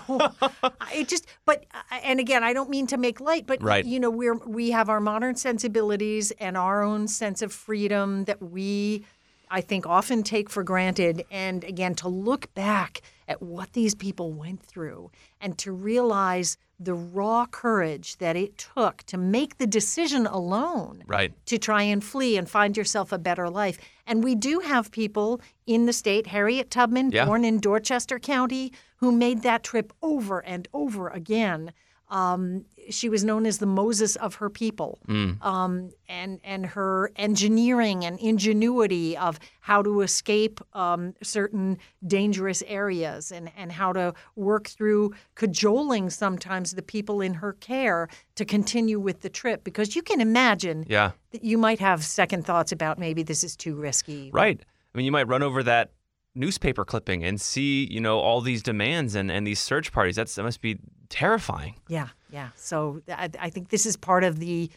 it 0.94 1.08
just, 1.08 1.26
but, 1.44 1.66
uh, 1.74 1.98
and 2.04 2.20
again, 2.20 2.42
I 2.44 2.52
don't 2.52 2.70
mean 2.70 2.86
to 2.88 2.96
make 2.96 3.20
light, 3.20 3.46
but 3.46 3.62
Right. 3.62 3.84
you 3.84 3.98
know, 4.00 4.10
we're 4.10 4.34
we 4.34 4.70
have 4.70 4.88
our 4.88 5.00
modern 5.00 5.34
sensibilities 5.36 6.30
and 6.32 6.56
our 6.56 6.82
own 6.82 7.08
sense 7.08 7.42
of 7.42 7.52
freedom 7.52 8.24
that 8.24 8.40
we, 8.40 9.04
I 9.50 9.60
think, 9.60 9.86
often 9.86 10.22
take 10.22 10.48
for 10.48 10.62
granted. 10.62 11.24
And 11.30 11.64
again, 11.64 11.94
to 11.96 12.08
look 12.08 12.52
back 12.54 13.02
at 13.28 13.42
what 13.42 13.72
these 13.72 13.94
people 13.94 14.32
went 14.32 14.62
through 14.62 15.10
and 15.40 15.58
to 15.58 15.72
realize 15.72 16.56
the 16.84 16.94
raw 16.94 17.46
courage 17.46 18.16
that 18.18 18.36
it 18.36 18.58
took 18.58 19.02
to 19.04 19.16
make 19.16 19.58
the 19.58 19.66
decision 19.66 20.26
alone 20.26 21.04
Right. 21.06 21.32
to 21.46 21.58
try 21.58 21.82
and 21.82 22.02
flee 22.02 22.36
and 22.36 22.48
find 22.48 22.76
yourself 22.76 23.12
a 23.12 23.18
better 23.18 23.48
life. 23.48 23.78
And 24.06 24.24
we 24.24 24.34
do 24.34 24.60
have 24.60 24.90
people 24.90 25.40
in 25.66 25.86
the 25.86 25.92
state, 25.92 26.28
Harriet 26.28 26.70
Tubman, 26.70 27.10
Yeah. 27.10 27.26
born 27.26 27.44
in 27.44 27.58
Dorchester 27.60 28.18
County, 28.18 28.72
who 28.96 29.12
made 29.12 29.42
that 29.42 29.62
trip 29.62 29.92
over 30.02 30.40
and 30.44 30.68
over 30.72 31.08
again. 31.08 31.72
Um, 32.12 32.66
she 32.90 33.08
was 33.08 33.22
known 33.24 33.46
as 33.46 33.56
the 33.58 33.66
Moses 33.66 34.16
of 34.16 34.34
her 34.34 34.50
people, 34.50 34.98
um, 35.40 35.90
and 36.08 36.40
and 36.44 36.66
her 36.66 37.10
engineering 37.16 38.04
and 38.04 38.18
ingenuity 38.20 39.16
of 39.16 39.38
how 39.60 39.82
to 39.82 40.02
escape 40.02 40.60
um, 40.74 41.14
certain 41.22 41.78
dangerous 42.06 42.62
areas 42.66 43.32
and 43.32 43.50
and 43.56 43.72
how 43.72 43.92
to 43.94 44.12
work 44.36 44.68
through 44.68 45.14
cajoling 45.36 46.10
sometimes 46.10 46.72
the 46.72 46.82
people 46.82 47.20
in 47.22 47.34
her 47.34 47.54
care 47.54 48.08
to 48.34 48.44
continue 48.44 49.00
with 49.00 49.20
the 49.22 49.30
trip 49.30 49.64
because 49.64 49.96
you 49.96 50.02
can 50.02 50.20
imagine 50.20 50.84
Yeah. 50.88 51.12
that 51.30 51.42
you 51.44 51.56
might 51.56 51.78
have 51.80 52.04
second 52.04 52.44
thoughts 52.44 52.72
about 52.72 52.98
maybe 52.98 53.22
this 53.22 53.42
is 53.42 53.56
too 53.56 53.74
risky. 53.74 54.30
Right. 54.34 54.60
I 54.94 54.98
mean, 54.98 55.06
you 55.06 55.12
might 55.12 55.28
run 55.28 55.42
over 55.42 55.62
that 55.62 55.92
newspaper 56.34 56.84
clipping 56.84 57.24
and 57.24 57.40
see, 57.40 57.86
you 57.90 58.00
know, 58.00 58.18
all 58.18 58.40
these 58.40 58.62
demands 58.62 59.14
and, 59.14 59.30
and 59.30 59.46
these 59.46 59.60
search 59.60 59.92
parties. 59.92 60.16
That's 60.16 60.34
that 60.34 60.42
must 60.42 60.60
be 60.60 60.78
terrifying. 61.08 61.76
Yeah, 61.88 62.08
yeah. 62.30 62.48
So 62.56 63.02
I, 63.08 63.30
I 63.38 63.50
think 63.50 63.68
this 63.68 63.86
is 63.86 63.96
part 63.96 64.24
of 64.24 64.38
the. 64.38 64.70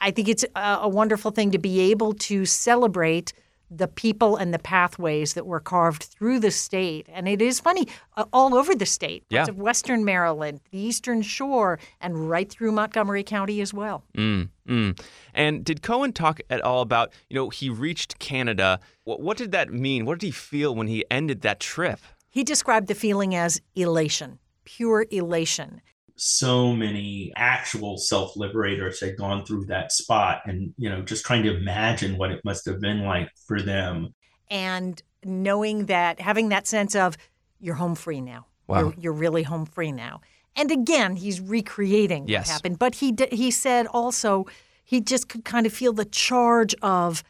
I 0.00 0.10
think 0.10 0.28
it's 0.28 0.44
a, 0.54 0.78
a 0.82 0.88
wonderful 0.88 1.30
thing 1.30 1.50
to 1.52 1.58
be 1.58 1.90
able 1.90 2.14
to 2.14 2.44
celebrate 2.44 3.32
the 3.76 3.88
people 3.88 4.36
and 4.36 4.54
the 4.54 4.58
pathways 4.58 5.34
that 5.34 5.46
were 5.46 5.60
carved 5.60 6.04
through 6.04 6.38
the 6.40 6.50
state. 6.50 7.08
And 7.12 7.28
it 7.28 7.42
is 7.42 7.60
funny, 7.60 7.86
uh, 8.16 8.24
all 8.32 8.54
over 8.54 8.74
the 8.74 8.86
state, 8.86 9.22
parts 9.28 9.48
Yeah. 9.48 9.52
of 9.52 9.58
Western 9.58 10.04
Maryland, 10.04 10.60
the 10.70 10.78
Eastern 10.78 11.22
Shore, 11.22 11.78
and 12.00 12.28
right 12.30 12.48
through 12.50 12.72
Montgomery 12.72 13.22
County 13.24 13.60
as 13.60 13.74
well. 13.74 14.04
Mm, 14.16 14.48
mm. 14.68 15.00
And 15.34 15.64
did 15.64 15.82
Cohen 15.82 16.12
talk 16.12 16.40
at 16.48 16.60
all 16.60 16.80
about, 16.82 17.12
you 17.28 17.34
know, 17.34 17.48
he 17.50 17.68
reached 17.68 18.18
Canada? 18.18 18.80
What, 19.04 19.20
what 19.20 19.36
did 19.36 19.52
that 19.52 19.72
mean? 19.72 20.04
What 20.04 20.20
did 20.20 20.26
he 20.26 20.32
feel 20.32 20.74
when 20.74 20.86
he 20.86 21.04
ended 21.10 21.40
that 21.42 21.60
trip? 21.60 22.00
He 22.30 22.44
described 22.44 22.88
the 22.88 22.94
feeling 22.94 23.34
as 23.34 23.60
elation, 23.74 24.38
pure 24.64 25.06
elation. 25.10 25.80
So 26.16 26.72
many 26.72 27.32
actual 27.36 27.96
self 27.98 28.36
liberators 28.36 29.00
had 29.00 29.16
gone 29.16 29.44
through 29.44 29.66
that 29.66 29.90
spot 29.92 30.42
and, 30.46 30.72
you 30.78 30.88
know, 30.88 31.02
just 31.02 31.24
trying 31.26 31.42
to 31.42 31.56
imagine 31.56 32.16
what 32.18 32.30
it 32.30 32.44
must 32.44 32.66
have 32.66 32.80
been 32.80 33.04
like 33.04 33.30
for 33.46 33.60
them. 33.60 34.14
and 34.50 35.02
knowing 35.26 35.86
that 35.86 36.20
having 36.20 36.50
that 36.50 36.66
sense 36.66 36.94
of 36.94 37.16
you're 37.58 37.74
home 37.76 37.94
free 37.94 38.20
now. 38.20 38.44
Wow. 38.66 38.78
You're, 38.80 38.94
you're 38.98 39.12
really 39.14 39.42
home 39.42 39.64
free 39.64 39.90
now. 39.90 40.20
And 40.54 40.70
again, 40.70 41.16
he's 41.16 41.40
recreating 41.40 42.28
Yes. 42.28 42.46
what 42.46 42.52
happened. 42.52 42.78
But 42.78 42.96
he 42.96 43.10
d- 43.10 43.28
he 43.32 43.50
said 43.50 43.86
also 43.86 44.44
he 44.84 45.00
just 45.00 45.28
could 45.30 45.44
kind 45.46 45.64
of 45.66 45.72
feel 45.72 45.94
the 45.94 46.04
charge 46.04 46.74
of 46.82 47.24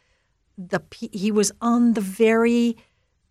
the 0.57 0.81
pe- 0.81 1.07
he 1.13 1.31
was 1.31 1.53
on 1.61 1.93
the 1.93 2.01
very 2.01 2.75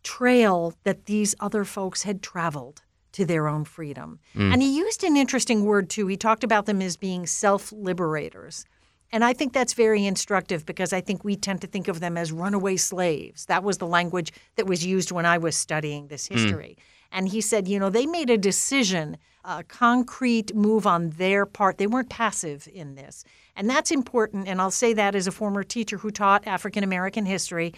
trail 0.03 0.73
that 0.85 1.07
these 1.07 1.35
other 1.41 1.65
folks 1.65 2.03
had 2.05 2.23
traveled 2.23 2.83
to 3.15 3.25
their 3.25 3.49
own 3.49 3.65
freedom. 3.65 4.19
Mm. 4.35 4.53
And 4.53 4.63
he 4.63 4.77
used 4.77 5.05
an 5.05 5.17
interesting 5.17 5.65
word 5.65 5.89
too. 5.89 6.07
He 6.09 6.17
talked 6.17 6.45
about 6.45 6.67
them 6.67 6.83
as 6.83 6.97
being 6.97 7.27
self-liberators. 7.27 8.65
And 9.13 9.25
I 9.25 9.33
think 9.33 9.53
that's 9.53 9.75
very 9.75 10.05
instructive 10.05 10.67
because 10.67 10.93
I 10.93 11.01
think 11.01 11.23
we 11.23 11.37
tend 11.37 11.61
to 11.61 11.69
think 11.69 11.87
of 11.87 12.01
them 12.01 12.17
as 12.17 12.33
runaway 12.33 12.77
slaves. 12.77 13.47
That 13.47 13.63
was 13.63 13.79
the 13.79 13.87
language 13.87 14.33
that 14.57 14.67
was 14.67 14.85
used 14.85 15.13
when 15.13 15.25
I 15.25 15.39
was 15.39 15.57
studying 15.57 16.09
this 16.09 16.27
hmm. 16.27 16.35
history. 16.35 16.77
And 17.13 17.29
he 17.29 17.41
said, 17.41 17.69
you 17.69 17.79
know, 17.79 17.91
they 17.91 18.07
made 18.07 18.29
a 18.29 18.37
decision, 18.37 19.17
a 19.45 19.63
concrete 19.63 20.53
move 20.57 20.85
on 20.85 21.11
their 21.11 21.47
part. 21.47 21.79
They 21.79 21.87
weren't 21.87 22.11
passive 22.11 22.67
in 22.75 22.97
this. 22.97 23.25
And 23.55 23.71
that's 23.71 23.93
important. 23.93 24.49
And 24.49 24.61
I'll 24.61 24.73
say 24.73 24.93
that 24.95 25.15
as 25.15 25.29
a 25.29 25.33
former 25.33 25.63
teacher 25.63 25.99
who 25.99 26.11
taught 26.11 26.45
African 26.49 26.83
American 26.83 27.25
history. 27.25 27.75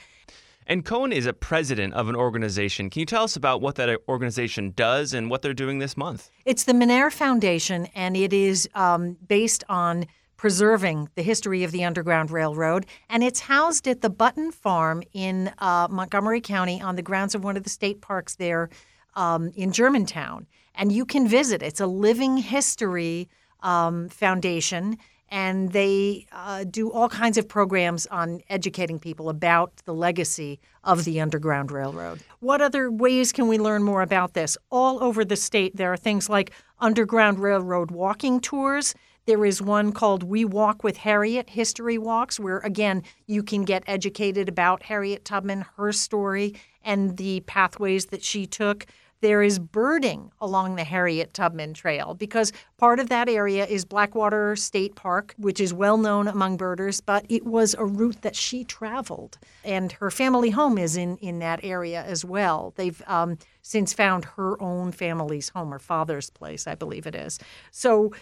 And 0.68 0.84
Cohen 0.84 1.12
is 1.12 1.26
a 1.26 1.32
president 1.32 1.94
of 1.94 2.08
an 2.08 2.16
organization. 2.16 2.90
Can 2.90 3.00
you 3.00 3.06
tell 3.06 3.22
us 3.22 3.36
about 3.36 3.60
what 3.60 3.76
that 3.76 4.00
organization 4.08 4.72
does 4.74 5.14
and 5.14 5.30
what 5.30 5.42
they're 5.42 5.54
doing 5.54 5.78
this 5.78 5.96
month? 5.96 6.30
It's 6.44 6.64
the 6.64 6.72
Menare 6.72 7.12
Foundation, 7.12 7.86
and 7.94 8.16
it 8.16 8.32
is 8.32 8.68
um, 8.74 9.16
based 9.28 9.62
on 9.68 10.06
preserving 10.36 11.08
the 11.14 11.22
history 11.22 11.62
of 11.62 11.70
the 11.70 11.84
Underground 11.84 12.30
Railroad. 12.32 12.84
And 13.08 13.22
it's 13.22 13.40
housed 13.40 13.86
at 13.86 14.00
the 14.00 14.10
Button 14.10 14.50
Farm 14.50 15.02
in 15.12 15.52
uh, 15.58 15.86
Montgomery 15.88 16.40
County 16.40 16.82
on 16.82 16.96
the 16.96 17.02
grounds 17.02 17.34
of 17.34 17.44
one 17.44 17.56
of 17.56 17.62
the 17.62 17.70
state 17.70 18.00
parks 18.00 18.34
there 18.34 18.68
um, 19.14 19.52
in 19.54 19.72
Germantown. 19.72 20.46
And 20.74 20.92
you 20.92 21.06
can 21.06 21.26
visit. 21.28 21.62
It's 21.62 21.80
a 21.80 21.86
living 21.86 22.36
history 22.36 23.28
um, 23.62 24.08
foundation. 24.08 24.98
And 25.28 25.72
they 25.72 26.26
uh, 26.30 26.64
do 26.64 26.92
all 26.92 27.08
kinds 27.08 27.36
of 27.36 27.48
programs 27.48 28.06
on 28.06 28.42
educating 28.48 28.98
people 28.98 29.28
about 29.28 29.72
the 29.84 29.92
legacy 29.94 30.60
of 30.84 31.04
the 31.04 31.20
Underground 31.20 31.72
Railroad. 31.72 32.20
What 32.40 32.60
other 32.60 32.90
ways 32.90 33.32
can 33.32 33.48
we 33.48 33.58
learn 33.58 33.82
more 33.82 34.02
about 34.02 34.34
this? 34.34 34.56
All 34.70 35.02
over 35.02 35.24
the 35.24 35.36
state, 35.36 35.76
there 35.76 35.92
are 35.92 35.96
things 35.96 36.28
like 36.28 36.52
Underground 36.78 37.40
Railroad 37.40 37.90
walking 37.90 38.40
tours. 38.40 38.94
There 39.26 39.44
is 39.44 39.60
one 39.60 39.90
called 39.90 40.22
We 40.22 40.44
Walk 40.44 40.84
with 40.84 40.98
Harriet 40.98 41.50
History 41.50 41.98
Walks, 41.98 42.38
where 42.38 42.58
again, 42.58 43.02
you 43.26 43.42
can 43.42 43.64
get 43.64 43.82
educated 43.88 44.48
about 44.48 44.84
Harriet 44.84 45.24
Tubman, 45.24 45.64
her 45.76 45.90
story, 45.90 46.54
and 46.84 47.16
the 47.16 47.40
pathways 47.40 48.06
that 48.06 48.22
she 48.22 48.46
took. 48.46 48.86
There 49.26 49.42
is 49.42 49.58
birding 49.58 50.30
along 50.40 50.76
the 50.76 50.84
Harriet 50.84 51.34
Tubman 51.34 51.74
Trail 51.74 52.14
because 52.14 52.52
part 52.76 53.00
of 53.00 53.08
that 53.08 53.28
area 53.28 53.66
is 53.66 53.84
Blackwater 53.84 54.54
State 54.54 54.94
Park, 54.94 55.34
which 55.36 55.58
is 55.58 55.74
well 55.74 55.98
known 55.98 56.28
among 56.28 56.56
birders, 56.56 57.00
but 57.00 57.26
it 57.28 57.44
was 57.44 57.74
a 57.74 57.84
route 57.84 58.22
that 58.22 58.36
she 58.36 58.62
traveled. 58.62 59.36
And 59.64 59.90
her 59.90 60.12
family 60.12 60.50
home 60.50 60.78
is 60.78 60.96
in, 60.96 61.16
in 61.16 61.40
that 61.40 61.58
area 61.64 62.04
as 62.04 62.24
well. 62.24 62.72
They've 62.76 63.02
um, 63.08 63.36
since 63.62 63.92
found 63.92 64.26
her 64.36 64.62
own 64.62 64.92
family's 64.92 65.48
home, 65.48 65.72
her 65.72 65.80
father's 65.80 66.30
place, 66.30 66.68
I 66.68 66.76
believe 66.76 67.04
it 67.04 67.16
is. 67.16 67.40
So, 67.72 68.12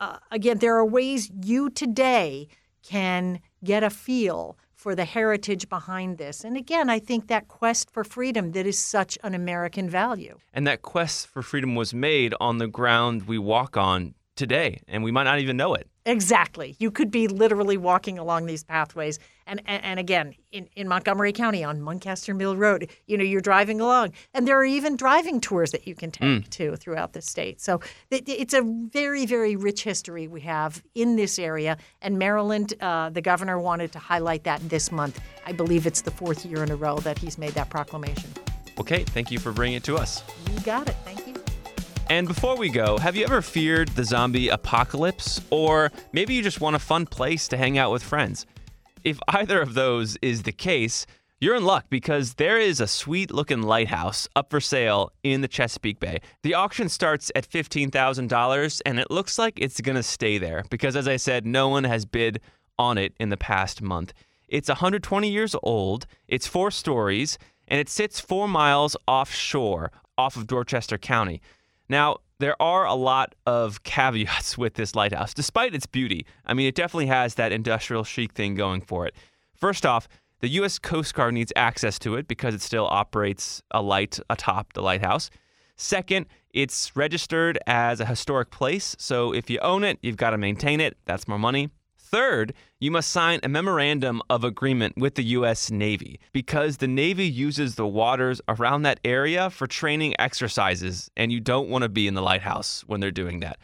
uh, 0.00 0.16
again, 0.32 0.58
there 0.58 0.74
are 0.74 0.84
ways 0.84 1.30
you 1.44 1.70
today 1.70 2.48
can 2.82 3.38
get 3.62 3.84
a 3.84 3.90
feel 3.90 4.56
for 4.80 4.94
the 4.94 5.04
heritage 5.04 5.68
behind 5.68 6.16
this. 6.16 6.42
And 6.42 6.56
again, 6.56 6.88
I 6.88 6.98
think 6.98 7.26
that 7.26 7.48
quest 7.48 7.90
for 7.90 8.02
freedom 8.02 8.52
that 8.52 8.66
is 8.66 8.78
such 8.78 9.18
an 9.22 9.34
American 9.34 9.90
value. 9.90 10.38
And 10.54 10.66
that 10.66 10.80
quest 10.80 11.26
for 11.26 11.42
freedom 11.42 11.74
was 11.74 11.92
made 11.92 12.32
on 12.40 12.56
the 12.56 12.66
ground 12.66 13.28
we 13.28 13.36
walk 13.36 13.76
on 13.76 14.14
today, 14.36 14.80
and 14.88 15.04
we 15.04 15.12
might 15.12 15.24
not 15.24 15.38
even 15.38 15.58
know 15.58 15.74
it. 15.74 15.86
Exactly. 16.06 16.76
You 16.78 16.90
could 16.90 17.10
be 17.10 17.28
literally 17.28 17.76
walking 17.76 18.18
along 18.18 18.46
these 18.46 18.64
pathways. 18.64 19.18
And, 19.50 19.60
and, 19.66 19.84
and, 19.84 19.98
again, 19.98 20.36
in, 20.52 20.68
in 20.76 20.86
Montgomery 20.86 21.32
County 21.32 21.64
on 21.64 21.80
Muncaster 21.80 22.36
Mill 22.36 22.56
Road, 22.56 22.88
you 23.08 23.18
know, 23.18 23.24
you're 23.24 23.40
driving 23.40 23.80
along. 23.80 24.12
And 24.32 24.46
there 24.46 24.56
are 24.56 24.64
even 24.64 24.96
driving 24.96 25.40
tours 25.40 25.72
that 25.72 25.88
you 25.88 25.96
can 25.96 26.12
take 26.12 26.22
mm. 26.22 26.48
to 26.50 26.76
throughout 26.76 27.14
the 27.14 27.20
state. 27.20 27.60
So 27.60 27.80
it, 28.12 28.28
it's 28.28 28.54
a 28.54 28.62
very, 28.62 29.26
very 29.26 29.56
rich 29.56 29.82
history 29.82 30.28
we 30.28 30.40
have 30.42 30.80
in 30.94 31.16
this 31.16 31.36
area. 31.36 31.78
And 32.00 32.16
Maryland, 32.16 32.74
uh, 32.80 33.10
the 33.10 33.20
governor 33.20 33.58
wanted 33.58 33.90
to 33.90 33.98
highlight 33.98 34.44
that 34.44 34.60
this 34.68 34.92
month. 34.92 35.20
I 35.44 35.50
believe 35.50 35.84
it's 35.84 36.02
the 36.02 36.12
fourth 36.12 36.46
year 36.46 36.62
in 36.62 36.70
a 36.70 36.76
row 36.76 36.98
that 36.98 37.18
he's 37.18 37.36
made 37.36 37.54
that 37.54 37.70
proclamation. 37.70 38.30
Okay, 38.78 39.02
thank 39.02 39.32
you 39.32 39.40
for 39.40 39.50
bringing 39.50 39.78
it 39.78 39.84
to 39.84 39.96
us. 39.96 40.22
You 40.54 40.60
got 40.60 40.88
it. 40.88 40.94
Thank 41.04 41.26
you. 41.26 41.34
And 42.08 42.28
before 42.28 42.56
we 42.56 42.70
go, 42.70 42.98
have 42.98 43.16
you 43.16 43.24
ever 43.24 43.42
feared 43.42 43.88
the 43.88 44.04
zombie 44.04 44.48
apocalypse? 44.48 45.40
Or 45.50 45.90
maybe 46.12 46.34
you 46.34 46.42
just 46.42 46.60
want 46.60 46.76
a 46.76 46.80
fun 46.80 47.06
place 47.06 47.48
to 47.48 47.56
hang 47.56 47.78
out 47.78 47.90
with 47.90 48.02
friends? 48.02 48.46
If 49.04 49.18
either 49.28 49.60
of 49.60 49.74
those 49.74 50.16
is 50.22 50.42
the 50.42 50.52
case, 50.52 51.06
you're 51.40 51.56
in 51.56 51.64
luck 51.64 51.86
because 51.88 52.34
there 52.34 52.58
is 52.58 52.80
a 52.80 52.86
sweet 52.86 53.30
looking 53.30 53.62
lighthouse 53.62 54.28
up 54.36 54.50
for 54.50 54.60
sale 54.60 55.10
in 55.22 55.40
the 55.40 55.48
Chesapeake 55.48 55.98
Bay. 55.98 56.20
The 56.42 56.54
auction 56.54 56.88
starts 56.90 57.32
at 57.34 57.48
$15,000 57.48 58.80
and 58.84 59.00
it 59.00 59.10
looks 59.10 59.38
like 59.38 59.54
it's 59.56 59.80
going 59.80 59.96
to 59.96 60.02
stay 60.02 60.36
there 60.36 60.64
because, 60.68 60.96
as 60.96 61.08
I 61.08 61.16
said, 61.16 61.46
no 61.46 61.68
one 61.68 61.84
has 61.84 62.04
bid 62.04 62.40
on 62.78 62.98
it 62.98 63.14
in 63.18 63.30
the 63.30 63.38
past 63.38 63.80
month. 63.80 64.12
It's 64.48 64.68
120 64.68 65.30
years 65.30 65.56
old, 65.62 66.06
it's 66.28 66.46
four 66.46 66.70
stories, 66.70 67.38
and 67.68 67.80
it 67.80 67.88
sits 67.88 68.20
four 68.20 68.48
miles 68.48 68.96
offshore 69.06 69.92
off 70.18 70.36
of 70.36 70.46
Dorchester 70.46 70.98
County. 70.98 71.40
Now, 71.88 72.18
there 72.40 72.60
are 72.60 72.86
a 72.86 72.94
lot 72.94 73.34
of 73.46 73.82
caveats 73.84 74.58
with 74.58 74.74
this 74.74 74.94
lighthouse, 74.94 75.32
despite 75.32 75.74
its 75.74 75.86
beauty. 75.86 76.26
I 76.46 76.54
mean, 76.54 76.66
it 76.66 76.74
definitely 76.74 77.06
has 77.06 77.36
that 77.36 77.52
industrial 77.52 78.04
chic 78.04 78.32
thing 78.32 78.54
going 78.54 78.80
for 78.80 79.06
it. 79.06 79.14
First 79.54 79.86
off, 79.86 80.08
the 80.40 80.48
U.S. 80.48 80.78
Coast 80.78 81.14
Guard 81.14 81.34
needs 81.34 81.52
access 81.54 81.98
to 82.00 82.16
it 82.16 82.26
because 82.26 82.54
it 82.54 82.62
still 82.62 82.86
operates 82.86 83.62
a 83.70 83.82
light 83.82 84.18
atop 84.30 84.72
the 84.72 84.80
lighthouse. 84.80 85.30
Second, 85.76 86.26
it's 86.52 86.96
registered 86.96 87.58
as 87.66 88.00
a 88.00 88.06
historic 88.06 88.50
place, 88.50 88.96
so 88.98 89.32
if 89.32 89.48
you 89.50 89.58
own 89.60 89.84
it, 89.84 89.98
you've 90.02 90.16
got 90.16 90.30
to 90.30 90.38
maintain 90.38 90.80
it. 90.80 90.96
That's 91.04 91.28
more 91.28 91.38
money. 91.38 91.70
Third, 92.10 92.54
you 92.80 92.90
must 92.90 93.10
sign 93.10 93.38
a 93.44 93.48
memorandum 93.48 94.20
of 94.28 94.42
agreement 94.42 94.96
with 94.96 95.14
the 95.14 95.22
U.S. 95.22 95.70
Navy 95.70 96.18
because 96.32 96.78
the 96.78 96.88
Navy 96.88 97.26
uses 97.26 97.76
the 97.76 97.86
waters 97.86 98.40
around 98.48 98.82
that 98.82 98.98
area 99.04 99.48
for 99.48 99.68
training 99.68 100.16
exercises, 100.18 101.08
and 101.16 101.30
you 101.30 101.38
don't 101.38 101.68
want 101.68 101.82
to 101.82 101.88
be 101.88 102.08
in 102.08 102.14
the 102.14 102.22
lighthouse 102.22 102.82
when 102.88 102.98
they're 102.98 103.12
doing 103.12 103.38
that. 103.40 103.58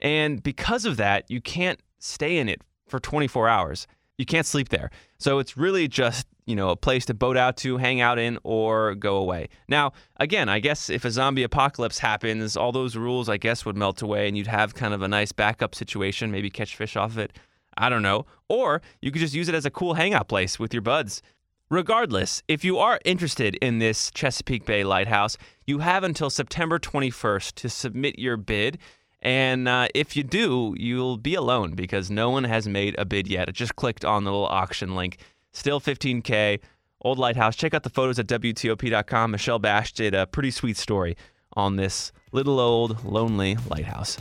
And 0.00 0.42
because 0.42 0.86
of 0.86 0.96
that, 0.96 1.30
you 1.30 1.40
can't 1.40 1.78
stay 2.00 2.38
in 2.38 2.48
it 2.48 2.62
for 2.88 2.98
24 2.98 3.48
hours. 3.48 3.86
You 4.18 4.26
can't 4.26 4.46
sleep 4.46 4.70
there. 4.70 4.90
So 5.18 5.38
it's 5.38 5.56
really 5.56 5.86
just, 5.86 6.26
you 6.46 6.56
know, 6.56 6.70
a 6.70 6.76
place 6.76 7.06
to 7.06 7.14
boat 7.14 7.36
out 7.36 7.56
to, 7.58 7.76
hang 7.76 8.00
out 8.00 8.18
in, 8.18 8.40
or 8.42 8.96
go 8.96 9.18
away. 9.18 9.50
Now, 9.68 9.92
again, 10.16 10.48
I 10.48 10.58
guess 10.58 10.90
if 10.90 11.04
a 11.04 11.12
zombie 11.12 11.44
apocalypse 11.44 12.00
happens, 12.00 12.56
all 12.56 12.72
those 12.72 12.96
rules, 12.96 13.28
I 13.28 13.36
guess, 13.36 13.64
would 13.64 13.76
melt 13.76 14.02
away 14.02 14.26
and 14.26 14.36
you'd 14.36 14.48
have 14.48 14.74
kind 14.74 14.94
of 14.94 15.02
a 15.02 15.08
nice 15.08 15.30
backup 15.30 15.76
situation, 15.76 16.32
maybe 16.32 16.50
catch 16.50 16.74
fish 16.74 16.96
off 16.96 17.12
of 17.12 17.18
it. 17.18 17.38
I 17.76 17.88
don't 17.88 18.02
know. 18.02 18.26
Or 18.48 18.82
you 19.00 19.10
could 19.10 19.20
just 19.20 19.34
use 19.34 19.48
it 19.48 19.54
as 19.54 19.66
a 19.66 19.70
cool 19.70 19.94
hangout 19.94 20.28
place 20.28 20.58
with 20.58 20.72
your 20.72 20.82
buds. 20.82 21.22
Regardless, 21.70 22.42
if 22.46 22.64
you 22.64 22.78
are 22.78 23.00
interested 23.04 23.54
in 23.56 23.78
this 23.78 24.10
Chesapeake 24.10 24.66
Bay 24.66 24.84
Lighthouse, 24.84 25.36
you 25.66 25.78
have 25.78 26.04
until 26.04 26.30
September 26.30 26.78
21st 26.78 27.54
to 27.54 27.68
submit 27.68 28.18
your 28.18 28.36
bid. 28.36 28.78
And 29.22 29.66
uh, 29.66 29.88
if 29.94 30.16
you 30.16 30.22
do, 30.22 30.74
you'll 30.78 31.16
be 31.16 31.34
alone 31.34 31.74
because 31.74 32.10
no 32.10 32.28
one 32.28 32.44
has 32.44 32.68
made 32.68 32.94
a 32.98 33.06
bid 33.06 33.26
yet. 33.26 33.48
It 33.48 33.54
just 33.54 33.76
clicked 33.76 34.04
on 34.04 34.24
the 34.24 34.30
little 34.30 34.46
auction 34.46 34.94
link. 34.94 35.18
Still 35.52 35.80
15K. 35.80 36.60
Old 37.00 37.18
Lighthouse. 37.18 37.56
Check 37.56 37.74
out 37.74 37.82
the 37.82 37.90
photos 37.90 38.18
at 38.18 38.26
WTOP.com. 38.26 39.30
Michelle 39.30 39.58
Basch 39.58 39.92
did 39.92 40.14
a 40.14 40.26
pretty 40.26 40.50
sweet 40.50 40.76
story 40.76 41.16
on 41.54 41.76
this 41.76 42.12
little 42.32 42.60
old 42.60 43.04
lonely 43.04 43.56
lighthouse. 43.68 44.18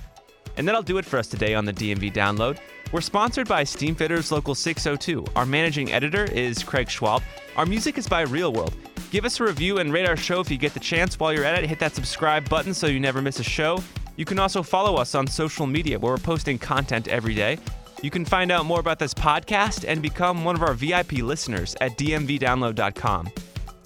And 0.58 0.68
that'll 0.68 0.84
do 0.84 0.98
it 0.98 1.06
for 1.06 1.18
us 1.18 1.28
today 1.28 1.56
on 1.56 1.66
the 1.66 1.74
DMV 1.74 2.13
Download. 2.13 2.58
We're 2.92 3.02
sponsored 3.02 3.48
by 3.48 3.63
Steamfitters 3.63 4.32
Local 4.32 4.54
602. 4.54 5.26
Our 5.36 5.46
managing 5.46 5.92
editor 5.92 6.26
is 6.26 6.63
Craig 6.63 6.89
Schwab. 6.89 7.24
Our 7.58 7.66
music 7.66 7.98
is 7.98 8.08
by 8.08 8.22
Real 8.22 8.54
World. 8.54 8.76
Give 9.10 9.26
us 9.26 9.39
a 9.39 9.44
review 9.44 9.80
and 9.80 9.92
rate 9.92 10.08
our 10.08 10.18
show 10.18 10.39
if 10.39 10.52
you 10.52 10.58
get 10.58 10.74
the 10.74 10.80
chance. 10.80 11.20
While 11.20 11.34
you're 11.34 11.44
at 11.44 11.63
it, 11.63 11.68
hit 11.68 11.80
that 11.80 11.96
subscribe 11.96 12.48
button 12.50 12.74
so 12.74 12.88
you 12.88 13.00
never 13.00 13.22
miss 13.22 13.39
a 13.39 13.44
show. 13.44 13.82
You 14.16 14.26
can 14.26 14.38
also 14.38 14.62
follow 14.62 14.96
us 14.96 15.16
on 15.16 15.26
social 15.26 15.66
media 15.66 15.98
where 15.98 16.13
we're 16.13 16.18
posting 16.20 16.60
content 16.60 17.08
every 17.08 17.34
day. 17.34 17.58
You 18.04 18.12
can 18.12 18.26
find 18.26 18.52
out 18.52 18.66
more 18.66 18.80
about 18.80 19.00
this 19.00 19.13
podcast 19.13 19.86
and 19.88 20.02
become 20.02 20.44
one 20.44 20.56
of 20.56 20.62
our 20.62 20.74
VIP 20.74 21.13
listeners 21.13 21.76
at 21.82 21.98
dmvdownload.com. 21.98 23.30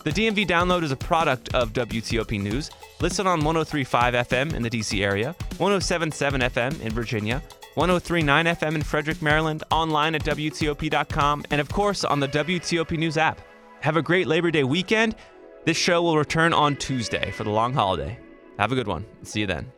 The 0.04 0.10
DMV 0.12 0.48
Download 0.48 0.84
is 0.84 0.92
a 0.92 0.98
product 0.98 1.54
of 1.54 1.74
WTOP 1.74 2.42
News. 2.42 2.72
Listen 3.00 3.28
on 3.28 3.44
1035 3.44 4.14
FM 4.16 4.54
in 4.56 4.64
the 4.64 4.70
DC 4.70 5.04
area, 5.04 5.36
1077 5.58 6.42
FM 6.42 6.82
in 6.82 6.92
Virginia, 6.92 7.44
1039 7.76 8.46
FM 8.46 8.76
in 8.76 8.82
Frederick, 8.82 9.22
Maryland, 9.22 9.64
online 9.70 10.16
at 10.16 10.24
WTOP.com, 10.24 11.46
and 11.52 11.62
of 11.62 11.70
course 11.70 12.04
on 12.04 12.20
the 12.20 12.28
WTOP 12.28 12.98
News 12.98 13.18
app. 13.18 13.40
Have 13.82 13.98
a 13.98 14.02
great 14.02 14.26
Labor 14.26 14.50
Day 14.50 14.64
weekend. 14.64 15.16
This 15.66 15.78
show 15.78 16.02
will 16.02 16.18
return 16.18 16.54
on 16.54 16.76
Tuesday 16.76 17.30
for 17.32 17.44
the 17.44 17.52
long 17.52 17.72
holiday. 17.74 18.18
Have 18.58 18.72
a 18.72 18.76
good 18.76 18.88
one. 18.88 19.06
See 19.22 19.42
you 19.42 19.46
then. 19.46 19.72